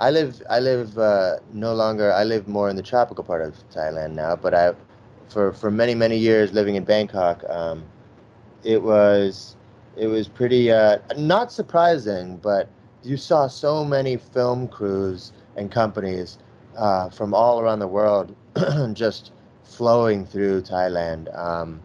[0.00, 2.12] I live I live uh, no longer.
[2.12, 4.74] I live more in the tropical part of Thailand now, but I
[5.28, 7.42] for for many many years living in Bangkok.
[7.48, 7.84] Um,
[8.64, 9.56] it was
[9.96, 12.68] it was pretty uh, not surprising, but
[13.02, 16.38] you saw so many film crews and companies
[16.76, 18.34] uh, from all around the world
[18.92, 19.32] just
[19.64, 21.36] flowing through Thailand.
[21.36, 21.80] Um,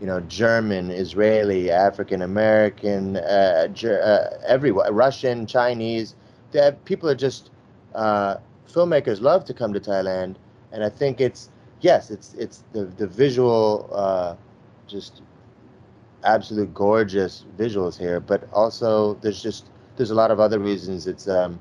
[0.00, 6.14] you know, German, Israeli, African American, uh, uh, everywhere, Russian, Chinese.
[6.84, 7.50] People are just
[7.96, 8.36] uh,
[8.68, 10.36] filmmakers love to come to Thailand,
[10.72, 14.36] and I think it's yes, it's it's the the visual uh,
[14.86, 15.22] just
[16.24, 21.06] absolute gorgeous visuals here, but also there's just there's a lot of other reasons.
[21.06, 21.60] It's um,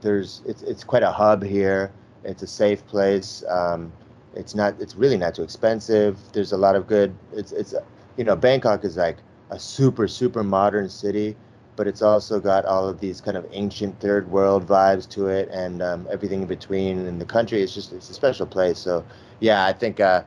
[0.00, 1.92] there's it's it's quite a hub here.
[2.24, 3.44] It's a safe place.
[3.48, 3.92] Um,
[4.34, 6.18] it's not it's really not too expensive.
[6.32, 7.14] There's a lot of good.
[7.34, 7.74] It's it's
[8.16, 9.18] you know Bangkok is like
[9.50, 11.36] a super super modern city,
[11.76, 15.48] but it's also got all of these kind of ancient third world vibes to it,
[15.50, 16.98] and um, everything in between.
[17.06, 18.78] And the country is just it's a special place.
[18.78, 19.04] So
[19.40, 20.22] yeah, I think uh,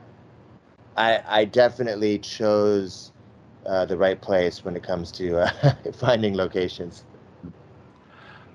[0.96, 3.12] I I definitely chose
[3.66, 7.04] uh, the right place when it comes to uh, finding locations.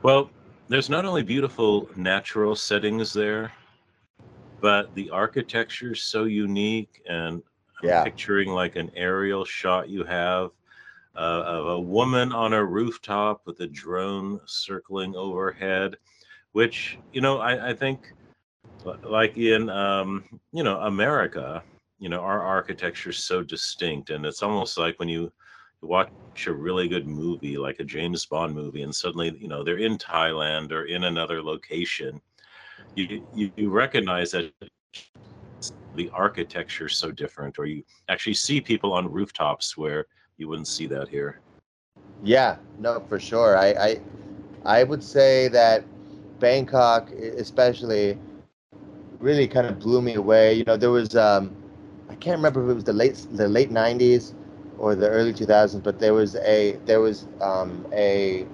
[0.04, 0.30] Well,
[0.68, 3.52] there's not only beautiful natural settings there,
[4.60, 7.42] but the architecture is so unique and
[7.84, 8.04] yeah.
[8.04, 10.52] picturing like an aerial shot you have
[11.16, 15.96] uh, of a woman on a rooftop with a drone circling overhead,
[16.54, 18.14] which, you know, I, I think
[19.04, 21.64] like in, um, you know, America,
[22.02, 25.32] you know our architecture is so distinct and it's almost like when you
[25.82, 26.12] watch
[26.48, 29.98] a really good movie like a james bond movie and suddenly you know they're in
[29.98, 32.20] thailand or in another location
[32.96, 34.52] you you, you recognize that
[35.96, 40.08] the architecture is so different or you actually see people on rooftops where
[40.38, 41.40] you wouldn't see that here
[42.24, 43.58] Yeah, no, for sure.
[43.58, 44.02] I, I,
[44.66, 45.86] I would say that
[46.40, 48.18] Bangkok, especially,
[49.20, 50.54] really kind of blew me away.
[50.56, 51.56] You know, there was um,
[52.10, 54.34] I can't remember if it was the late the late '90s
[54.80, 58.46] or the early 2000s, but there was a there was um, a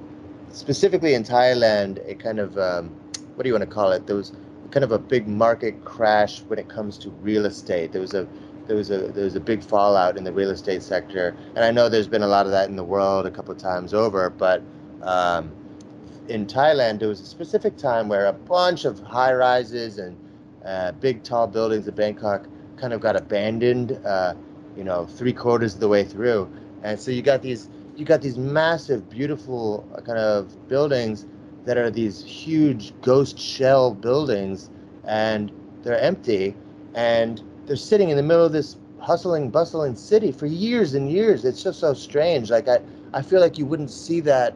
[0.52, 2.90] specifically in Thailand a kind of um,
[3.36, 4.08] what do you want to call it?
[4.08, 4.34] There was
[4.72, 7.92] kind of a big market crash when it comes to real estate.
[7.92, 8.28] There was a
[8.68, 11.72] there was a there was a big fallout in the real estate sector, and I
[11.72, 14.30] know there's been a lot of that in the world a couple of times over.
[14.30, 14.62] But
[15.02, 15.52] um,
[16.28, 20.18] in Thailand, there was a specific time where a bunch of high rises and
[20.66, 24.00] uh, big tall buildings in Bangkok kind of got abandoned.
[24.06, 24.34] Uh,
[24.76, 26.48] you know, three quarters of the way through,
[26.84, 31.26] and so you got these you got these massive, beautiful uh, kind of buildings
[31.66, 34.70] that are these huge ghost shell buildings,
[35.06, 35.52] and
[35.84, 36.56] they're empty,
[36.94, 41.46] and they're sitting in the middle of this hustling, bustling city for years and years.
[41.46, 42.50] It's just so strange.
[42.50, 42.80] Like I,
[43.14, 44.56] I feel like you wouldn't see that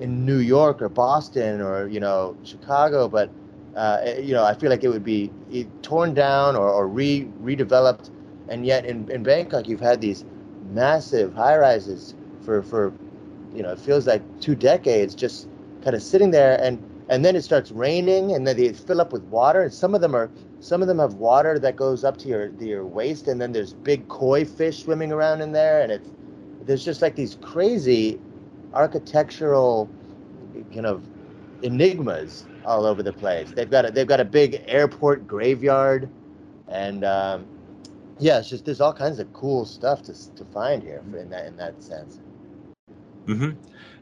[0.00, 3.30] in New York or Boston or you know Chicago, but
[3.76, 5.30] uh, eh, you know I feel like it would be
[5.82, 8.10] torn down or, or re redeveloped.
[8.48, 10.24] And yet in, in Bangkok, you've had these
[10.72, 12.92] massive high rises for for
[13.54, 15.48] you know it feels like two decades just
[15.82, 19.12] kind of sitting there and and then it starts raining and then they fill up
[19.12, 20.30] with water and some of them are
[20.60, 23.52] some of them have water that goes up to your to your waist and then
[23.52, 26.08] there's big koi fish swimming around in there and it's
[26.64, 28.18] there's just like these crazy
[28.72, 29.88] architectural
[30.72, 31.02] kind of
[31.62, 36.08] enigmas all over the place they've got a they've got a big airport graveyard
[36.68, 37.46] and um,
[38.18, 41.46] yeah it's just there's all kinds of cool stuff to, to find here in that
[41.46, 42.18] in that sense
[43.26, 43.50] mm-hmm.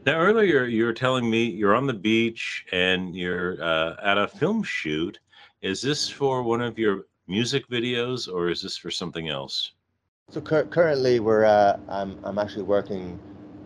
[0.05, 4.27] Now, earlier you were telling me you're on the beach and you're uh, at a
[4.27, 5.19] film shoot.
[5.65, 9.71] Is this for one of your music videos or is this for something else?
[10.29, 13.17] So cur- currently, we're uh, I'm I'm actually working.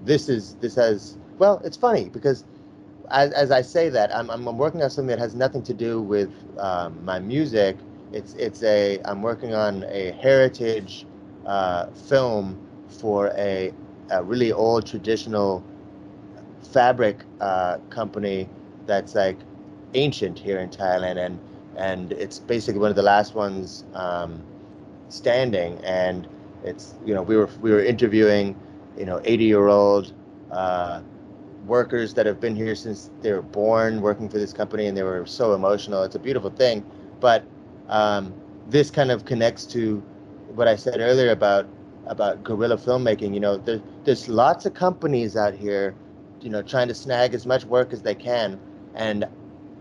[0.06, 2.45] This is this has well, it's funny because
[3.12, 6.02] as, as I say that I'm, I'm working on something that has nothing to do
[6.02, 7.76] with um, my music.
[8.14, 11.06] It's it's a I'm working on a heritage
[11.45, 13.74] uh, film for a,
[14.10, 15.62] a really old traditional
[16.62, 18.47] fabric uh, company
[18.86, 19.39] that's like
[19.95, 21.38] ancient here in Thailand, and
[21.80, 24.43] and it's basically one of the last ones um,
[25.09, 25.80] standing.
[25.84, 26.27] And
[26.63, 28.55] it's you know we were we were interviewing
[28.97, 30.13] you know 80 year old
[30.51, 31.01] uh,
[31.65, 35.03] workers that have been here since they were born, working for this company, and they
[35.03, 36.03] were so emotional.
[36.03, 36.86] It's a beautiful thing,
[37.21, 37.45] but
[37.89, 38.34] um,
[38.69, 40.03] this kind of connects to
[40.55, 41.67] what I said earlier about
[42.07, 43.34] about guerrilla filmmaking.
[43.34, 45.95] You know, there, there's lots of companies out here
[46.41, 48.59] you know trying to snag as much work as they can
[48.95, 49.27] and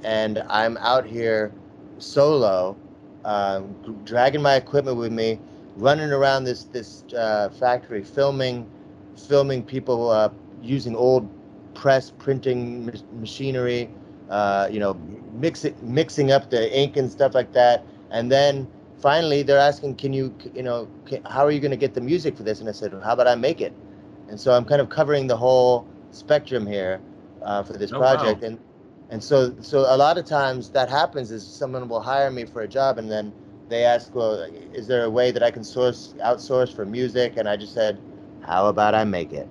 [0.05, 1.53] and i'm out here
[1.99, 2.77] solo
[3.25, 3.75] um,
[4.05, 5.39] dragging my equipment with me
[5.77, 8.69] running around this this uh, factory filming
[9.17, 10.29] filming people uh,
[10.63, 11.29] using old
[11.75, 13.89] press printing machinery
[14.31, 14.95] uh, you know
[15.33, 17.85] mixing mixing up the ink and stuff like that.
[18.11, 18.67] And then
[18.99, 22.01] finally they're asking can you you know can, how are you going to get the
[22.01, 22.61] music for this?
[22.61, 23.73] And i said well, how about i make it?
[24.29, 27.01] And so i'm kind of covering the whole spectrum here
[27.43, 28.49] uh, for this oh, project, wow.
[28.49, 28.59] and
[29.11, 32.63] and so so a lot of times that happens is someone will hire me for
[32.63, 33.33] a job, and then
[33.69, 34.43] they ask, well,
[34.73, 37.35] is there a way that I can source outsource for music?
[37.37, 37.99] And I just said,
[38.41, 39.49] how about I make it?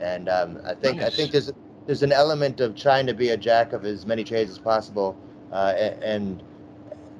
[0.00, 1.06] And um, I think nice.
[1.06, 1.50] I think there's
[1.86, 5.16] there's an element of trying to be a jack of as many trades as possible,
[5.52, 6.42] uh, and, and,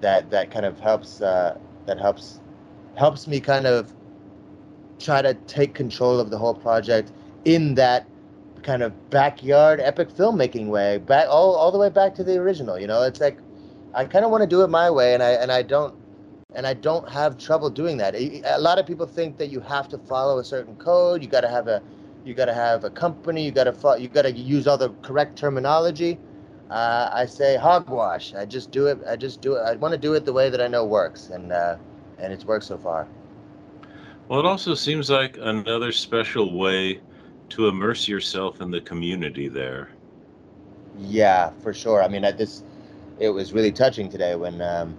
[0.01, 2.41] that that kind of helps uh, that helps
[2.97, 3.93] helps me kind of
[4.99, 7.13] try to take control of the whole project
[7.45, 8.07] in that
[8.63, 12.79] kind of backyard epic filmmaking way, back all, all the way back to the original.
[12.79, 13.39] You know, it's like
[13.95, 15.95] I kind of want to do it my way, and I and I don't
[16.55, 18.15] and I don't have trouble doing that.
[18.15, 21.23] A lot of people think that you have to follow a certain code.
[21.23, 21.83] You got to have a
[22.25, 23.45] you got to have a company.
[23.45, 26.19] You got to you got to use all the correct terminology.
[26.71, 28.35] Uh, I say hogwash.
[28.35, 28.99] I just do it.
[29.09, 29.61] I just do it.
[29.61, 31.77] I want to do it the way that I know works, and uh,
[32.19, 33.09] and it's worked so far.
[34.29, 37.01] Well, it also seems like another special way
[37.51, 39.91] to immerse yourself in the community there.
[40.93, 42.03] Yeah, for sure.
[42.03, 42.65] I mean, at this,
[43.19, 44.99] it was really touching today when um,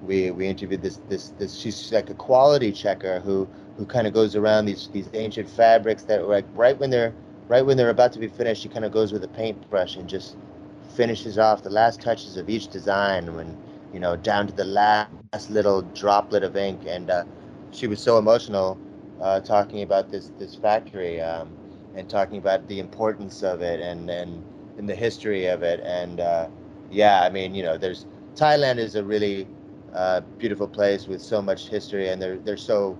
[0.00, 1.56] we we interviewed this this this.
[1.56, 6.04] She's like a quality checker who who kind of goes around these these ancient fabrics
[6.04, 7.16] that like right when they're
[7.48, 10.08] right when they're about to be finished, she kind of goes with a paintbrush and
[10.08, 10.36] just
[10.82, 13.58] finishes off the last touches of each design when
[13.92, 17.24] you know down to the last little droplet of ink and uh,
[17.70, 18.80] she was so emotional
[19.20, 21.58] uh, talking about this this factory um,
[21.94, 24.42] and talking about the importance of it and and,
[24.78, 25.80] and the history of it.
[25.84, 26.48] And uh,
[26.90, 29.46] yeah, I mean, you know, there's Thailand is a really
[29.92, 32.98] uh, beautiful place with so much history, and they're they're so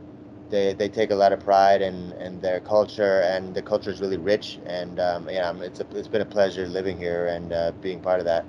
[0.50, 4.00] they, they take a lot of pride in, in their culture, and the culture is
[4.00, 4.58] really rich.
[4.66, 8.20] And um, yeah, it's a, it's been a pleasure living here and uh, being part
[8.20, 8.44] of that.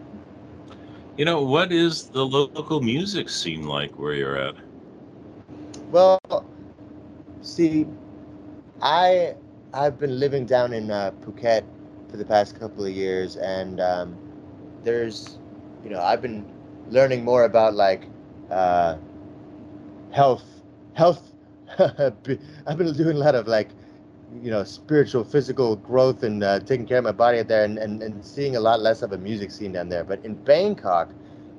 [1.18, 4.56] You know, what is the local music scene like where you're at?
[5.90, 6.20] Well,
[7.42, 7.88] see,
[8.82, 9.36] I
[9.76, 11.66] I've been living down in uh, Phuket
[12.10, 14.18] for the past couple of years, and um,
[14.84, 15.38] there's,
[15.84, 16.46] you know, I've been
[16.90, 18.08] learning more about like
[18.50, 18.96] uh,
[20.12, 20.46] health
[20.94, 21.34] health
[21.80, 23.70] I've been doing a lot of like,
[24.42, 27.78] you know, spiritual, physical growth and uh, taking care of my body out there and,
[27.78, 30.06] and, and seeing a lot less of a music scene down there.
[30.06, 31.12] But in Bangkok,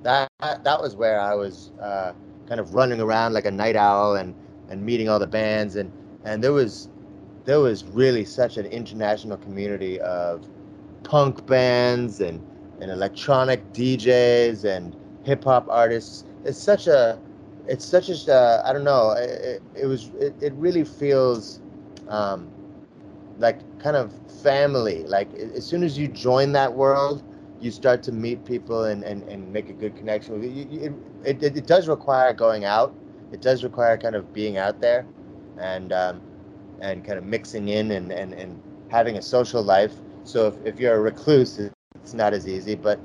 [0.04, 2.14] that that was where I was uh,
[2.48, 4.34] kind of running around like a night owl and,
[4.70, 5.92] and meeting all the bands and,
[6.24, 6.88] and there was
[7.46, 10.46] there was really such an international community of
[11.04, 12.44] punk bands and,
[12.80, 16.24] and electronic DJs and hip hop artists.
[16.44, 17.18] It's such a
[17.68, 21.60] it's such a uh, I don't know it, it was it, it really feels
[22.08, 22.50] um,
[23.38, 25.04] like kind of family.
[25.04, 27.22] Like as soon as you join that world
[27.60, 30.92] you start to meet people and, and, and make a good connection it,
[31.24, 32.94] it, it, it does require going out.
[33.32, 35.06] It does require kind of being out there.
[35.58, 36.20] And um,
[36.80, 39.92] and kind of mixing in and, and, and having a social life
[40.24, 42.98] so if, if you're a recluse it's not as easy but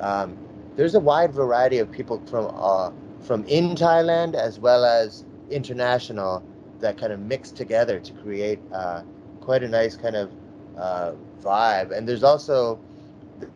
[0.00, 0.36] um,
[0.76, 2.90] there's a wide variety of people from uh,
[3.22, 6.44] from in Thailand as well as international
[6.80, 9.02] that kind of mix together to create uh,
[9.40, 10.30] quite a nice kind of
[10.76, 11.96] uh, vibe.
[11.96, 12.78] And there's also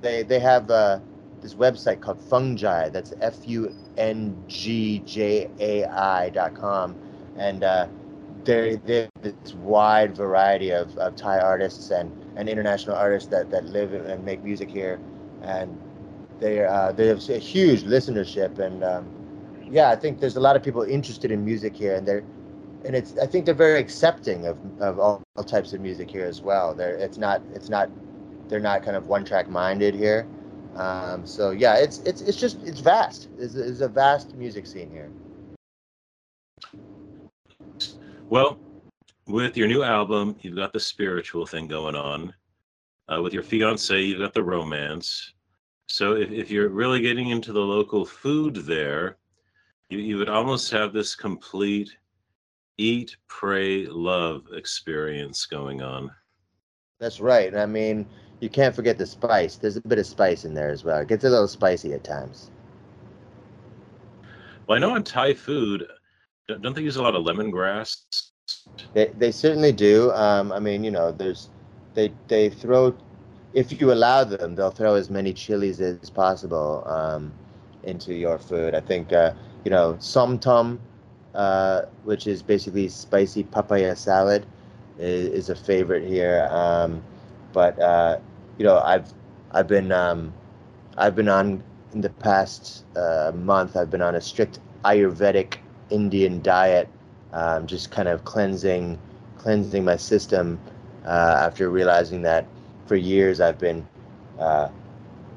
[0.00, 1.00] they they have uh,
[1.40, 2.92] this website called Fungjai.
[2.92, 6.96] That's F U N G J A I dot com,
[7.36, 7.62] and
[8.44, 13.64] they they this wide variety of, of Thai artists and, and international artists that, that
[13.66, 15.00] live and make music here,
[15.42, 15.78] and
[16.38, 18.84] they uh, they have a huge listenership and.
[18.84, 19.16] Um,
[19.70, 22.24] yeah, I think there's a lot of people interested in music here, and they're
[22.84, 26.24] and it's I think they're very accepting of, of all, all types of music here
[26.26, 26.74] as well.
[26.74, 27.90] They're it's not it's not
[28.48, 30.26] they're not kind of one track minded here.
[30.76, 33.28] Um, so yeah, it's it's it's just it's vast.
[33.38, 35.10] It's, it's a vast music scene here.
[38.30, 38.60] Well,
[39.26, 42.32] with your new album, you've got the spiritual thing going on.
[43.12, 45.34] Uh, with your fiance, you've got the romance.
[45.88, 49.16] So if, if you're really getting into the local food there,
[49.88, 51.90] you, you would almost have this complete
[52.78, 56.08] eat, pray, love experience going on.
[57.00, 57.56] That's right.
[57.56, 58.06] I mean,
[58.38, 59.56] you can't forget the spice.
[59.56, 61.00] There's a bit of spice in there as well.
[61.00, 62.52] It gets a little spicy at times.
[64.68, 65.88] Well, I know in Thai food,
[66.58, 67.96] don't they use a lot of lemongrass?
[68.94, 70.10] They, they certainly do.
[70.12, 71.50] Um, I mean, you know, there's
[71.94, 72.94] they they throw
[73.52, 77.32] if you allow them, they'll throw as many chilies as possible um,
[77.82, 78.74] into your food.
[78.74, 79.32] I think uh,
[79.64, 80.80] you know, som tom,
[81.34, 84.46] uh, which is basically spicy papaya salad,
[84.98, 86.48] is, is a favorite here.
[86.50, 87.02] Um,
[87.52, 88.18] but uh,
[88.58, 89.12] you know, I've
[89.52, 90.32] I've been um,
[90.96, 93.76] I've been on in the past uh, month.
[93.76, 95.56] I've been on a strict Ayurvedic
[95.90, 96.88] Indian diet,
[97.32, 98.98] um, just kind of cleansing
[99.38, 100.58] cleansing my system
[101.04, 102.46] uh, after realizing that
[102.86, 103.86] for years I've been,
[104.38, 104.68] uh,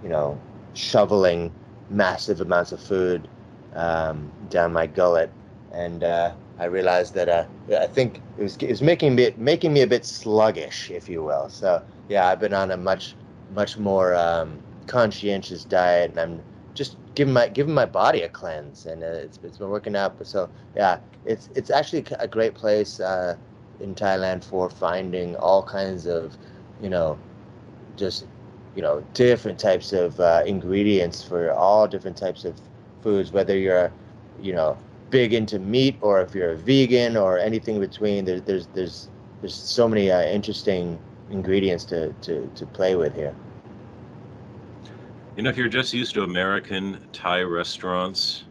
[0.03, 0.39] you know,
[0.73, 1.51] shoveling
[1.89, 3.27] massive amounts of food
[3.73, 5.31] um, down my gullet,
[5.71, 7.45] and uh, I realized that uh,
[7.79, 11.23] I think it was it was making me making me a bit sluggish, if you
[11.23, 11.49] will.
[11.49, 13.15] So yeah, I've been on a much
[13.53, 16.41] much more um, conscientious diet, and I'm
[16.73, 20.15] just giving my giving my body a cleanse, and uh, it's it's been working out.
[20.25, 23.35] So yeah, it's it's actually a great place uh,
[23.79, 26.35] in Thailand for finding all kinds of,
[26.81, 27.17] you know,
[27.95, 28.25] just
[28.75, 32.59] you know different types of uh, ingredients for all different types of
[33.01, 33.91] foods, whether you're,
[34.41, 34.77] you know,
[35.09, 38.25] big into meat or if you're a vegan or anything between.
[38.25, 39.09] There, there's there's
[39.41, 40.99] there's so many uh, interesting
[41.29, 43.35] ingredients to, to to play with here.
[45.35, 48.45] You know, if you're just used to American Thai restaurants,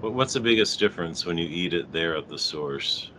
[0.00, 3.10] what's the biggest difference when you eat it there at the source?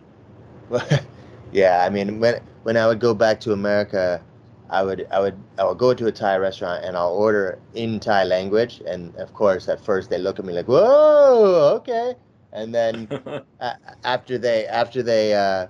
[1.51, 4.21] Yeah, I mean, when when I would go back to America,
[4.69, 7.99] I would I would I would go to a Thai restaurant and I'll order in
[7.99, 12.15] Thai language, and of course at first they look at me like whoa okay,
[12.51, 13.07] and then
[13.61, 15.67] a- after they after they uh,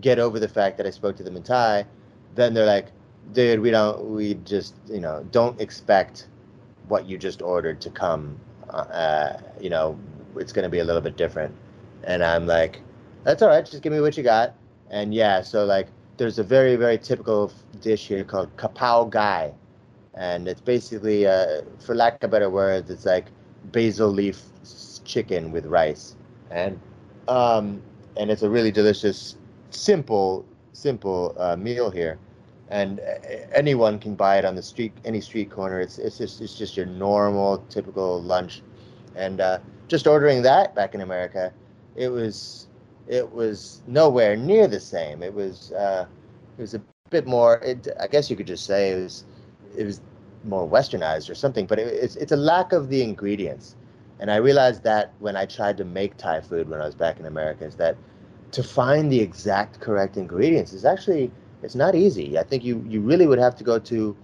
[0.00, 1.86] get over the fact that I spoke to them in Thai,
[2.34, 2.88] then they're like,
[3.32, 6.28] dude, we don't we just you know don't expect
[6.88, 8.38] what you just ordered to come,
[8.70, 9.98] uh, you know
[10.36, 11.54] it's gonna be a little bit different,
[12.04, 12.80] and I'm like,
[13.24, 14.54] that's all right, just give me what you got,
[14.90, 19.52] and yeah, so like there's a very very typical dish here called kapao gai,
[20.14, 23.26] and it's basically, uh, for lack of better words, it's like
[23.72, 24.42] basil leaf
[25.04, 26.16] chicken with rice,
[26.50, 26.78] and
[27.28, 27.82] um,
[28.16, 29.36] and it's a really delicious
[29.70, 32.18] simple simple uh, meal here,
[32.72, 33.00] and
[33.54, 35.78] anyone can buy it on the street, any street corner.
[35.78, 38.62] It's it's just it's just your normal typical lunch,
[39.14, 39.58] and uh,
[39.88, 41.52] just ordering that back in America,
[41.96, 42.68] it was
[43.06, 45.22] it was nowhere near the same.
[45.22, 46.06] It was uh,
[46.56, 47.58] it was a bit more.
[47.58, 49.24] It, I guess you could just say it was
[49.76, 50.00] it was
[50.44, 51.66] more westernized or something.
[51.66, 53.76] But it, it's it's a lack of the ingredients,
[54.18, 57.20] and I realized that when I tried to make Thai food when I was back
[57.20, 57.98] in America, is that
[58.52, 61.30] to find the exact correct ingredients is actually
[61.62, 62.38] it's not easy.
[62.38, 64.16] I think you you really would have to go to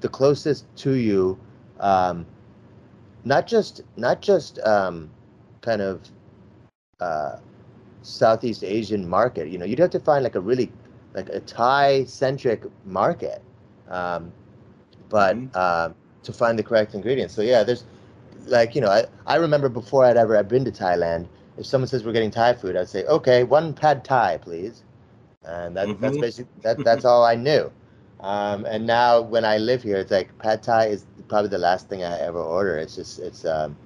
[0.00, 1.38] the closest to you,
[1.80, 2.26] um,
[3.24, 5.10] not just not just um,
[5.60, 6.00] kind of
[7.00, 7.36] uh,
[8.02, 9.48] Southeast Asian market.
[9.48, 10.70] You know, you'd have to find like a really
[11.14, 13.42] like a Thai centric market,
[13.88, 14.32] um,
[15.08, 15.48] but mm-hmm.
[15.54, 15.90] uh,
[16.22, 17.34] to find the correct ingredients.
[17.34, 17.84] So yeah, there's
[18.46, 21.26] like you know I, I remember before I'd ever I'd been to Thailand
[21.58, 24.82] if someone says we're getting Thai food, I'd say, okay, one pad Thai, please.
[25.46, 26.02] And that, mm-hmm.
[26.02, 27.70] that's basically that, that's all I knew.
[28.20, 31.88] Um, and now when I live here, it's like pad Thai is probably the last
[31.88, 32.78] thing I ever order.
[32.78, 33.76] It's just it's um,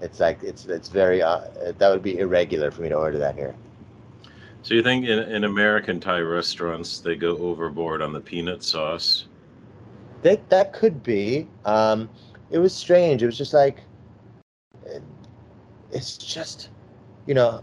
[0.00, 1.42] it's like it's it's very uh,
[1.78, 3.54] that would be irregular for me to order that here.
[4.62, 9.26] So you think in, in American Thai restaurants they go overboard on the peanut sauce?
[10.22, 11.46] That that could be.
[11.64, 12.08] Um,
[12.50, 13.22] it was strange.
[13.22, 13.82] It was just like
[14.86, 15.02] it,
[15.92, 16.70] it's just
[17.26, 17.62] you know,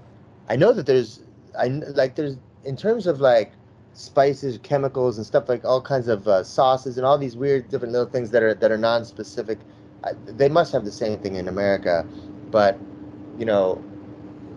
[0.50, 1.22] I know that there's,
[1.58, 3.54] I like there's in terms of like
[3.94, 7.92] spices, chemicals, and stuff like all kinds of uh, sauces and all these weird different
[7.92, 9.60] little things that are that are non-specific.
[10.04, 12.06] I, they must have the same thing in America,
[12.52, 12.78] but
[13.38, 13.82] you know,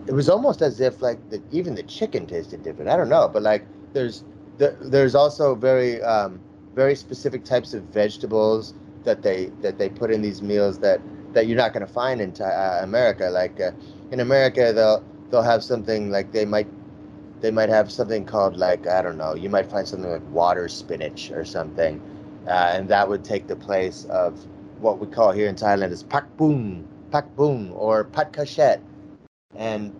[0.07, 2.89] it was almost as if like the, even the chicken tasted different.
[2.89, 4.23] I don't know, but like there's
[4.57, 6.39] there's also very um,
[6.75, 11.01] very specific types of vegetables that they that they put in these meals that
[11.33, 13.29] that you're not going to find in uh, America.
[13.29, 13.71] Like uh,
[14.11, 16.67] in America, they'll they'll have something like they might
[17.41, 19.35] they might have something called like I don't know.
[19.35, 22.01] You might find something like water spinach or something,
[22.47, 24.39] uh, and that would take the place of
[24.79, 28.79] what we call here in Thailand is pak boom, pak boom, or pat cachet.
[29.55, 29.93] And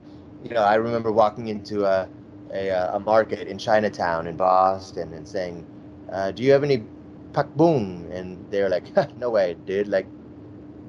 [0.44, 2.10] you know, I remember walking into a
[2.54, 5.66] a, a market in Chinatown in Boston and saying,
[6.12, 6.84] uh, "Do you have any
[7.34, 8.86] pak boom?" And they're like,
[9.18, 9.88] "No way, dude!
[9.90, 10.08] Like,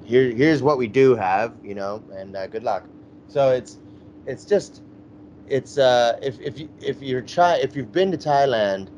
[0.04, 2.86] here here's what we do have, you know, and uh, good luck."
[3.28, 3.78] So it's
[4.26, 4.82] it's just
[5.50, 8.88] it's uh if if you if you're try if you've been to Thailand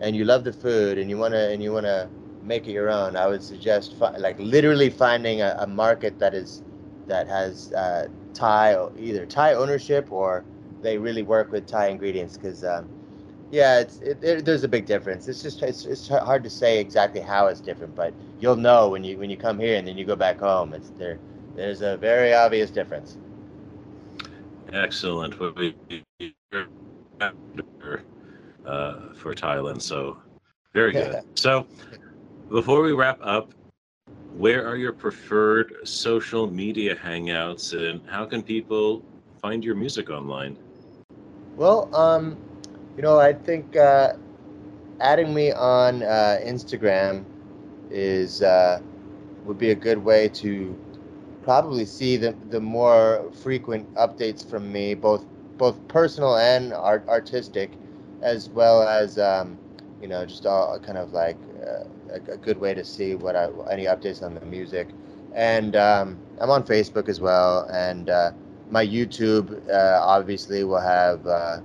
[0.00, 2.10] and you love the food and you wanna and you wanna
[2.42, 6.34] make it your own, I would suggest fi- like literally finding a, a, market that
[6.34, 6.62] is
[7.06, 10.46] that has uh, Thai either Thai ownership or
[10.82, 12.90] they really work with Thai ingredients because um,
[13.50, 15.28] yeah, it's it, it, there's a big difference.
[15.28, 19.04] It's just it's, it's hard to say exactly how it's different, but you'll know when
[19.04, 20.72] you when you come here and then you go back home.
[20.74, 21.20] It's there.
[21.56, 23.18] There's a very obvious difference.
[24.72, 25.34] Excellent.
[28.66, 29.82] Uh, for Thailand.
[29.82, 30.18] So
[30.74, 31.22] very good.
[31.34, 31.66] So
[32.50, 33.52] before we wrap up,
[34.36, 39.02] where are your preferred social media hangouts and how can people
[39.40, 40.56] find your music online?
[41.56, 42.36] Well, um,
[42.96, 44.12] you know, I think uh,
[45.00, 47.24] adding me on uh, Instagram
[47.90, 48.80] is uh,
[49.44, 50.78] would be a good way to
[51.50, 55.24] probably see the, the more frequent updates from me, both
[55.58, 57.72] both personal and art, artistic,
[58.22, 59.58] as well as um,
[60.00, 61.36] you know just all kind of like
[61.66, 61.82] uh,
[62.12, 64.90] a, a, good way to see what I, any updates on the music.
[65.34, 68.30] And um, I'm on Facebook as well, and uh,
[68.70, 71.58] my YouTube uh, obviously will have uh,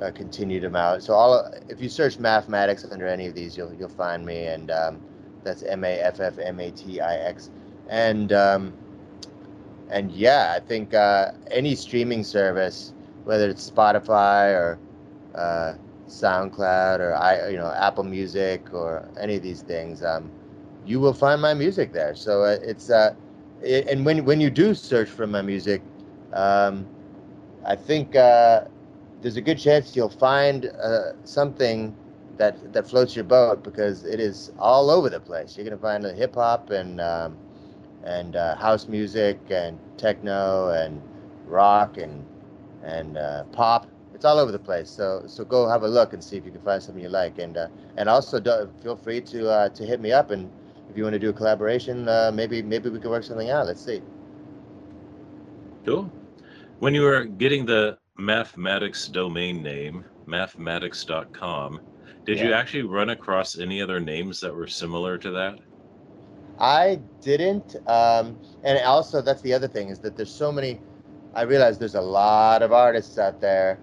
[0.00, 1.04] a continued amount.
[1.04, 4.72] So all if you search Maffmatix under any of these, you'll you'll find me, and
[4.72, 5.00] um,
[5.44, 7.50] that's M A F F M A T I X.
[7.88, 8.74] And um,
[9.90, 12.92] and yeah, I think uh, any streaming service,
[13.24, 14.78] whether it's Spotify or
[15.34, 15.74] uh,
[16.08, 20.30] SoundCloud or I, you know, Apple Music or any of these things, um,
[20.86, 22.14] you will find my music there.
[22.14, 23.14] So uh, it's uh,
[23.62, 25.82] it, and when when you do search for my music,
[26.32, 26.86] um,
[27.64, 28.64] I think uh,
[29.20, 31.94] there's a good chance you'll find uh, something
[32.38, 35.56] that that floats your boat because it is all over the place.
[35.56, 37.36] You're gonna find hip hop and um,
[38.04, 41.02] and uh, house music and techno and
[41.46, 42.24] rock and
[42.82, 43.86] and uh, pop.
[44.14, 44.90] It's all over the place.
[44.90, 47.38] So so go have a look and see if you can find something you like.
[47.38, 50.50] And uh, and also do, feel free to uh, to hit me up and
[50.90, 53.66] if you want to do a collaboration, uh, maybe maybe we can work something out.
[53.66, 54.02] Let's see.
[55.84, 56.10] Cool.
[56.78, 61.80] When you were getting the Maffmatix domain name, Maffmatix.com,
[62.24, 62.44] did yeah.
[62.44, 65.58] you actually run across any other names that were similar to that?
[66.58, 67.76] I didn't.
[67.86, 70.80] Um, and also, that's the other thing is that there's so many.
[71.34, 73.78] I realize there's a lot of artists out there,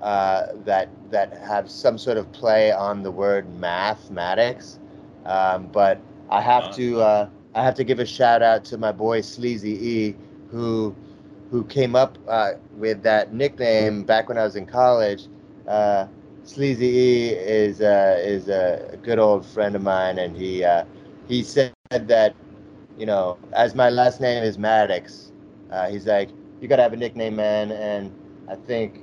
[0.00, 4.78] uh, that that have some sort of play on the word mathematics.
[5.24, 6.00] Um, but
[6.30, 6.76] I have Uh-huh.
[6.76, 10.16] to uh, I have to give a shout out to my boy Sleazy E,
[10.50, 10.94] who
[11.50, 15.26] who came up uh, with that nickname back when I was in college.
[15.66, 16.06] Uh,
[16.44, 20.84] Sleazy E is uh, is a good old friend of mine, and he uh,
[21.28, 22.36] he said that
[22.96, 25.32] you know as my last name is Maddox,
[25.72, 26.30] uh, he's like
[26.60, 28.12] you gotta have a nickname, man, and
[28.48, 29.02] I think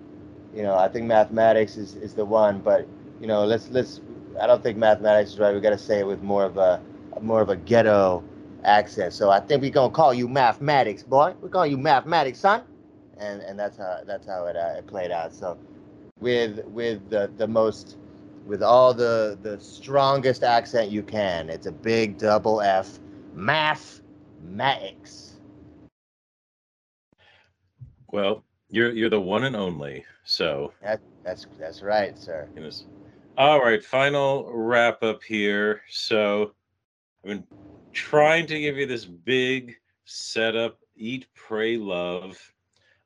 [0.54, 2.88] you know I think mathematics is, is the one, but
[3.20, 4.00] you know let's let's
[4.40, 5.54] I don't think mathematics is right.
[5.54, 6.82] We gotta say it with more of a
[7.20, 8.24] more of a ghetto
[8.64, 9.12] accent.
[9.14, 11.34] So I think we're gonna call you mathematics, boy.
[11.42, 12.64] We're calling you mathematics, son.
[13.18, 15.34] And and that's how that's how it, uh, it played out.
[15.34, 15.58] So
[16.20, 17.98] with with the the most
[18.48, 21.50] with all the the strongest accent you can.
[21.50, 23.00] It's a big double F,
[23.36, 25.34] Maffmatix.
[28.12, 30.06] Well, you're you're the one and only.
[30.24, 32.48] So, That that's that's right, sir.
[33.38, 33.84] all right.
[33.84, 35.82] Final wrap up here.
[35.90, 36.54] So,
[37.24, 37.44] I've been
[37.94, 39.76] trying to give you this big
[40.06, 40.80] setup.
[40.96, 42.54] Eat, pray, love.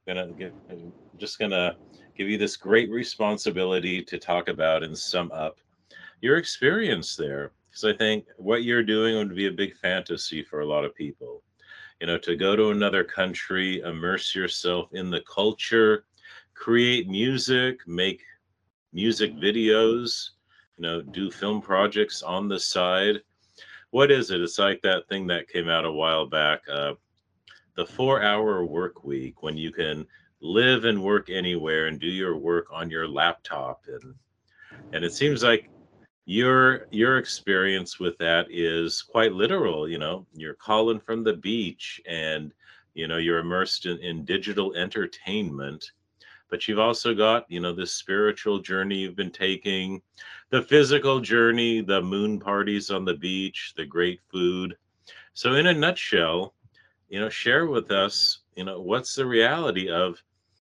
[0.08, 0.54] I'm gonna get.
[0.70, 1.76] I'm just gonna
[2.22, 5.60] give you this great responsibility to talk about and sum up
[6.22, 10.60] your experience there, because I think what you're doing would be a big fantasy for
[10.60, 11.42] a lot of people.
[12.00, 16.06] You know, to go to another country, immerse yourself in the culture,
[16.54, 18.22] create music, make
[18.94, 20.30] music videos,
[20.78, 23.16] you know, do film projects on the side.
[23.90, 24.42] What is it?
[24.42, 26.94] It's like that thing that came out a while back, uh,
[27.76, 30.06] the four hour work week, when you can
[30.42, 33.86] live and work anywhere and do your work on your laptop.
[33.88, 34.16] And
[34.94, 35.70] and it seems like
[36.26, 42.00] your your experience with that is quite literal you know you're calling from the beach
[42.08, 42.54] and
[42.94, 45.92] you know you're immersed in, in digital entertainment
[46.50, 50.00] but you've also got you know this spiritual journey you've been taking
[50.52, 54.78] the physical journey the moon parties on the beach the great food
[55.34, 56.54] so in a nutshell
[57.10, 60.22] you know share with us you know what's the reality of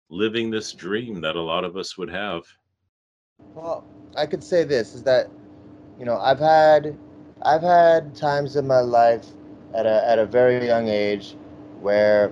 [0.10, 2.44] living this dream that a lot of us would have
[3.54, 3.84] Well,
[4.16, 5.30] I could say this is that,
[6.00, 6.98] you know, I've had,
[7.44, 9.28] I've had times in my life
[9.74, 11.36] at a at a very young age
[11.82, 12.32] where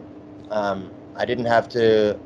[0.50, 2.20] um, I didn't have to,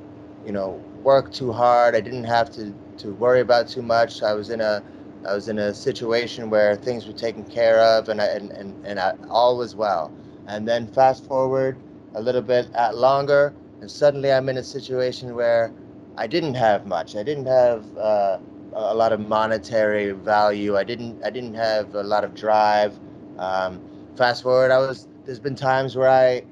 [0.45, 1.95] you know, work too hard.
[1.95, 4.21] I didn't have to to worry about too much.
[4.23, 4.83] I was in a
[5.25, 8.75] I was in a situation where things were taken care of, and I, and and
[8.85, 10.11] and I, all was well.
[10.47, 11.77] And then fast forward
[12.13, 15.73] a little bit at longer, and suddenly I'm in a situation where
[16.17, 17.15] I didn't have much.
[17.15, 17.85] I didn't have.
[17.97, 18.39] Uh,
[18.73, 20.77] a lot of monetary value.
[20.77, 22.97] I didn't I didn't have a lot of drive.
[23.37, 23.81] Um,
[24.15, 26.43] fast forward, I was there's been times where I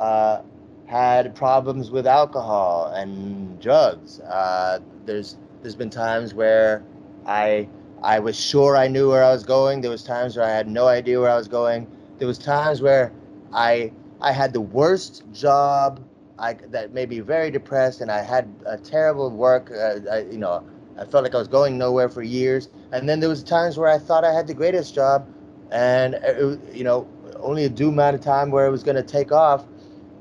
[0.00, 0.42] uh,
[0.86, 4.20] had problems with alcohol and drugs.
[4.20, 6.82] Uh, there's there's been times where
[7.26, 7.68] I
[8.02, 9.80] I was sure I knew where I was going.
[9.80, 11.86] There was times where I had no idea where I was going.
[12.18, 13.12] There was times where
[13.52, 16.00] I I had the worst job.
[16.40, 19.70] I that made me very depressed, and I had a terrible work.
[19.70, 20.64] Uh, I, you know,
[20.98, 22.68] I felt like I was going nowhere for years.
[22.92, 25.28] And then there was times where I thought I had the greatest job,
[25.70, 27.06] and it, you know,
[27.40, 29.66] only a due amount of time where it was going to take off,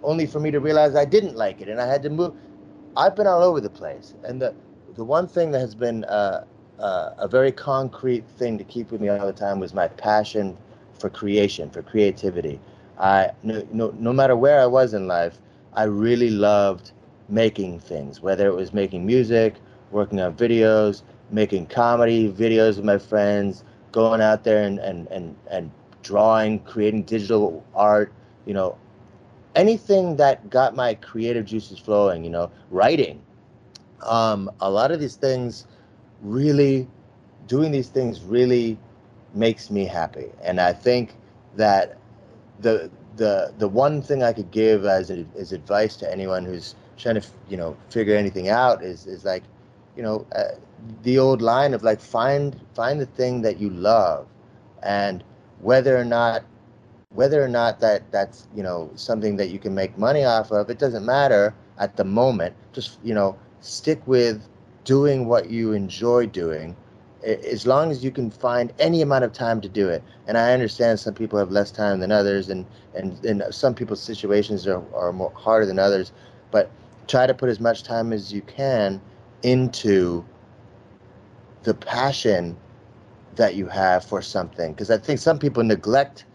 [0.04, 2.34] only for me to realize I didn't like it, and I had to move.
[2.98, 4.54] I've been all over the place, and the
[4.96, 6.46] the one thing that has been uh,
[6.80, 10.58] uh, a very concrete thing to keep with me all the time was my passion
[10.94, 12.60] for creation, for creativity.
[13.00, 15.40] I no, no, no matter where I was in life,
[15.74, 16.92] I really loved
[17.28, 19.56] making things, whether it was making music,
[19.92, 25.36] working on videos, making comedy videos with my friends, going out there and, and, and,
[25.50, 25.72] and
[26.04, 28.12] drawing, creating digital art,
[28.46, 28.78] you know,
[29.56, 33.22] anything that got my creative juices flowing, you know, writing.
[34.06, 35.68] Um, a lot of these things
[36.22, 36.88] really,
[37.48, 38.78] doing these things really
[39.34, 40.32] makes me happy.
[40.42, 41.16] And I think
[41.56, 41.98] that
[42.60, 42.90] the,
[43.20, 47.28] the, the one thing I could give as, as advice to anyone who's trying to,
[47.50, 49.44] you know, figure anything out is, is like,
[49.98, 50.56] you know, uh,
[51.04, 54.28] the old line of like find find the thing that you love,
[54.84, 55.24] and
[55.62, 56.44] whether or not
[57.10, 60.70] whether or not that that's you know something that you can make money off of,
[60.70, 62.56] it doesn't matter at the moment.
[62.74, 64.48] Just you know, stick with
[64.86, 66.76] doing what you enjoy doing,
[67.24, 70.04] as long as you can find any amount of time to do it.
[70.28, 72.66] And I understand some people have less time than others, and
[72.96, 76.12] and, and some people's situations are, are more harder than others,
[76.52, 76.70] but
[77.08, 79.02] try to put as much time as you can
[79.44, 80.24] into
[81.64, 82.56] the passion
[83.36, 84.74] that you have for something.
[84.74, 86.26] Because i think some people neglect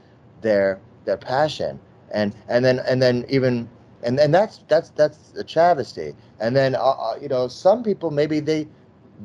[0.42, 1.80] their their passion.
[2.12, 3.68] And and then and then even
[4.02, 6.14] and and that's that's that's a travesty.
[6.40, 8.68] And then uh, uh, you know some people maybe they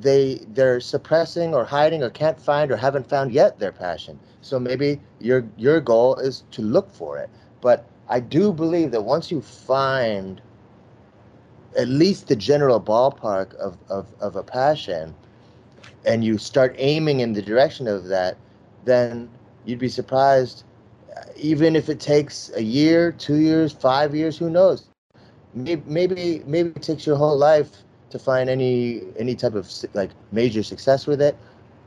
[0.02, 4.20] they they're suppressing or hiding or can't find or haven't found yet their passion.
[4.42, 7.30] So maybe your your goal is to look for it.
[7.62, 10.42] But I do believe that once you find
[11.78, 15.14] at least the general ballpark of, of, of a passion
[16.06, 18.38] and you start aiming in the direction of that,
[18.86, 19.30] then
[19.66, 20.64] you'd be surprised,
[21.36, 24.88] even if it takes a year, two years, five years, who knows?
[25.54, 30.12] Maybe, maybe, maybe it takes your whole life to find any any type of like
[30.32, 31.36] major success with it,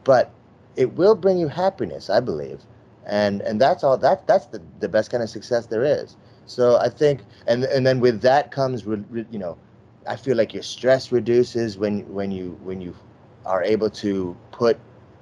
[0.04, 0.30] but
[0.76, 2.60] it will bring you happiness, I believe,
[3.06, 3.96] and and that's all.
[3.98, 6.16] That that's the the best kind of success there is.
[6.46, 9.56] So I think, and and then with that comes, you know,
[10.06, 12.94] I feel like your stress reduces when when you when you
[13.44, 14.78] are able to put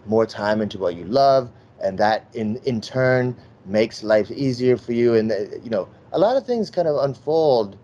[0.07, 1.51] more time into what you love,
[1.83, 3.37] and that in in turn
[3.67, 5.15] makes life easier for you.
[5.15, 7.77] And uh, you know, a lot of things kind of unfold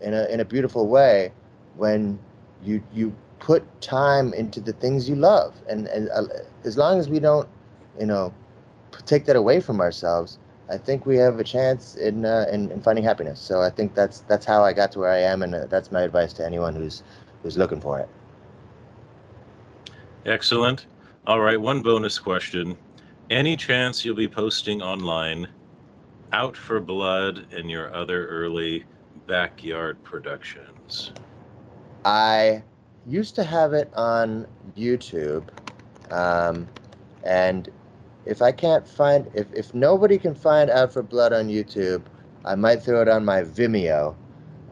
[0.00, 1.32] in a in a beautiful way
[1.76, 2.18] when
[2.64, 5.54] you you put time into the things you love.
[5.68, 6.24] And and uh,
[6.64, 7.48] as long as we don't
[7.98, 8.32] you know
[9.06, 10.38] take that away from ourselves
[10.70, 13.40] i think we have a chance in, uh, in in finding happiness.
[13.40, 15.92] So i think that's that's how i got to where i am and uh, that's
[15.92, 17.02] my advice to anyone who's
[17.42, 18.08] who's looking for it.
[20.26, 20.86] Excellent.
[21.26, 22.76] All right one bonus question.
[23.30, 25.48] Any chance you'll be posting online
[26.32, 28.84] out for blood and your other early
[29.26, 31.12] backyard productions
[32.04, 32.62] I
[33.06, 34.46] used to have it on
[34.76, 35.48] YouTube,
[36.10, 36.68] um,
[37.24, 37.68] and
[38.26, 42.02] if I can't find, if, if nobody can find Out for Blood on YouTube,
[42.44, 44.14] I might throw it on my Vimeo.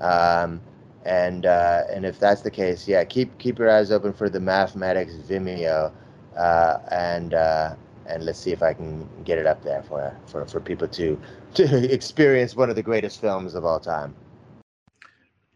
[0.01, 0.61] Um,
[1.05, 4.39] and uh, and if that's the case, yeah, keep keep your eyes open for the
[4.39, 5.93] Maffmatix Vimeo,
[6.37, 7.75] uh, and uh,
[8.07, 11.21] and let's see if I can get it up there for for for people to
[11.55, 14.15] to experience one of the greatest films of all time.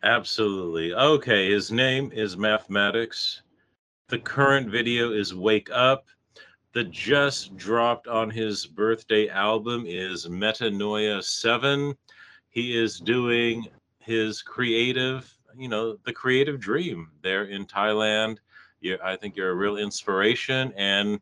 [0.06, 0.94] Absolutely.
[0.94, 3.40] Okay, his name is Maffmatix.
[4.06, 6.06] The current video is Wake Up.
[6.74, 11.92] The just dropped on his birthday album is Metanoia 7.
[12.50, 13.66] He is doing
[13.98, 18.38] his creative, you know, the creative dream there in Thailand.
[18.80, 21.18] you I think you're a real inspiration and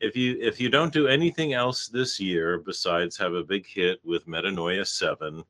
[0.00, 4.00] if you if you don't do anything else this year besides have a big hit
[4.04, 5.44] with Metanoia 7,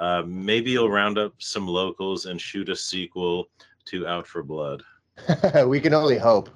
[0.00, 3.48] uh, maybe you'll round up some locals and shoot a sequel
[3.84, 4.82] to Out for Blood.
[5.66, 6.48] we can only hope.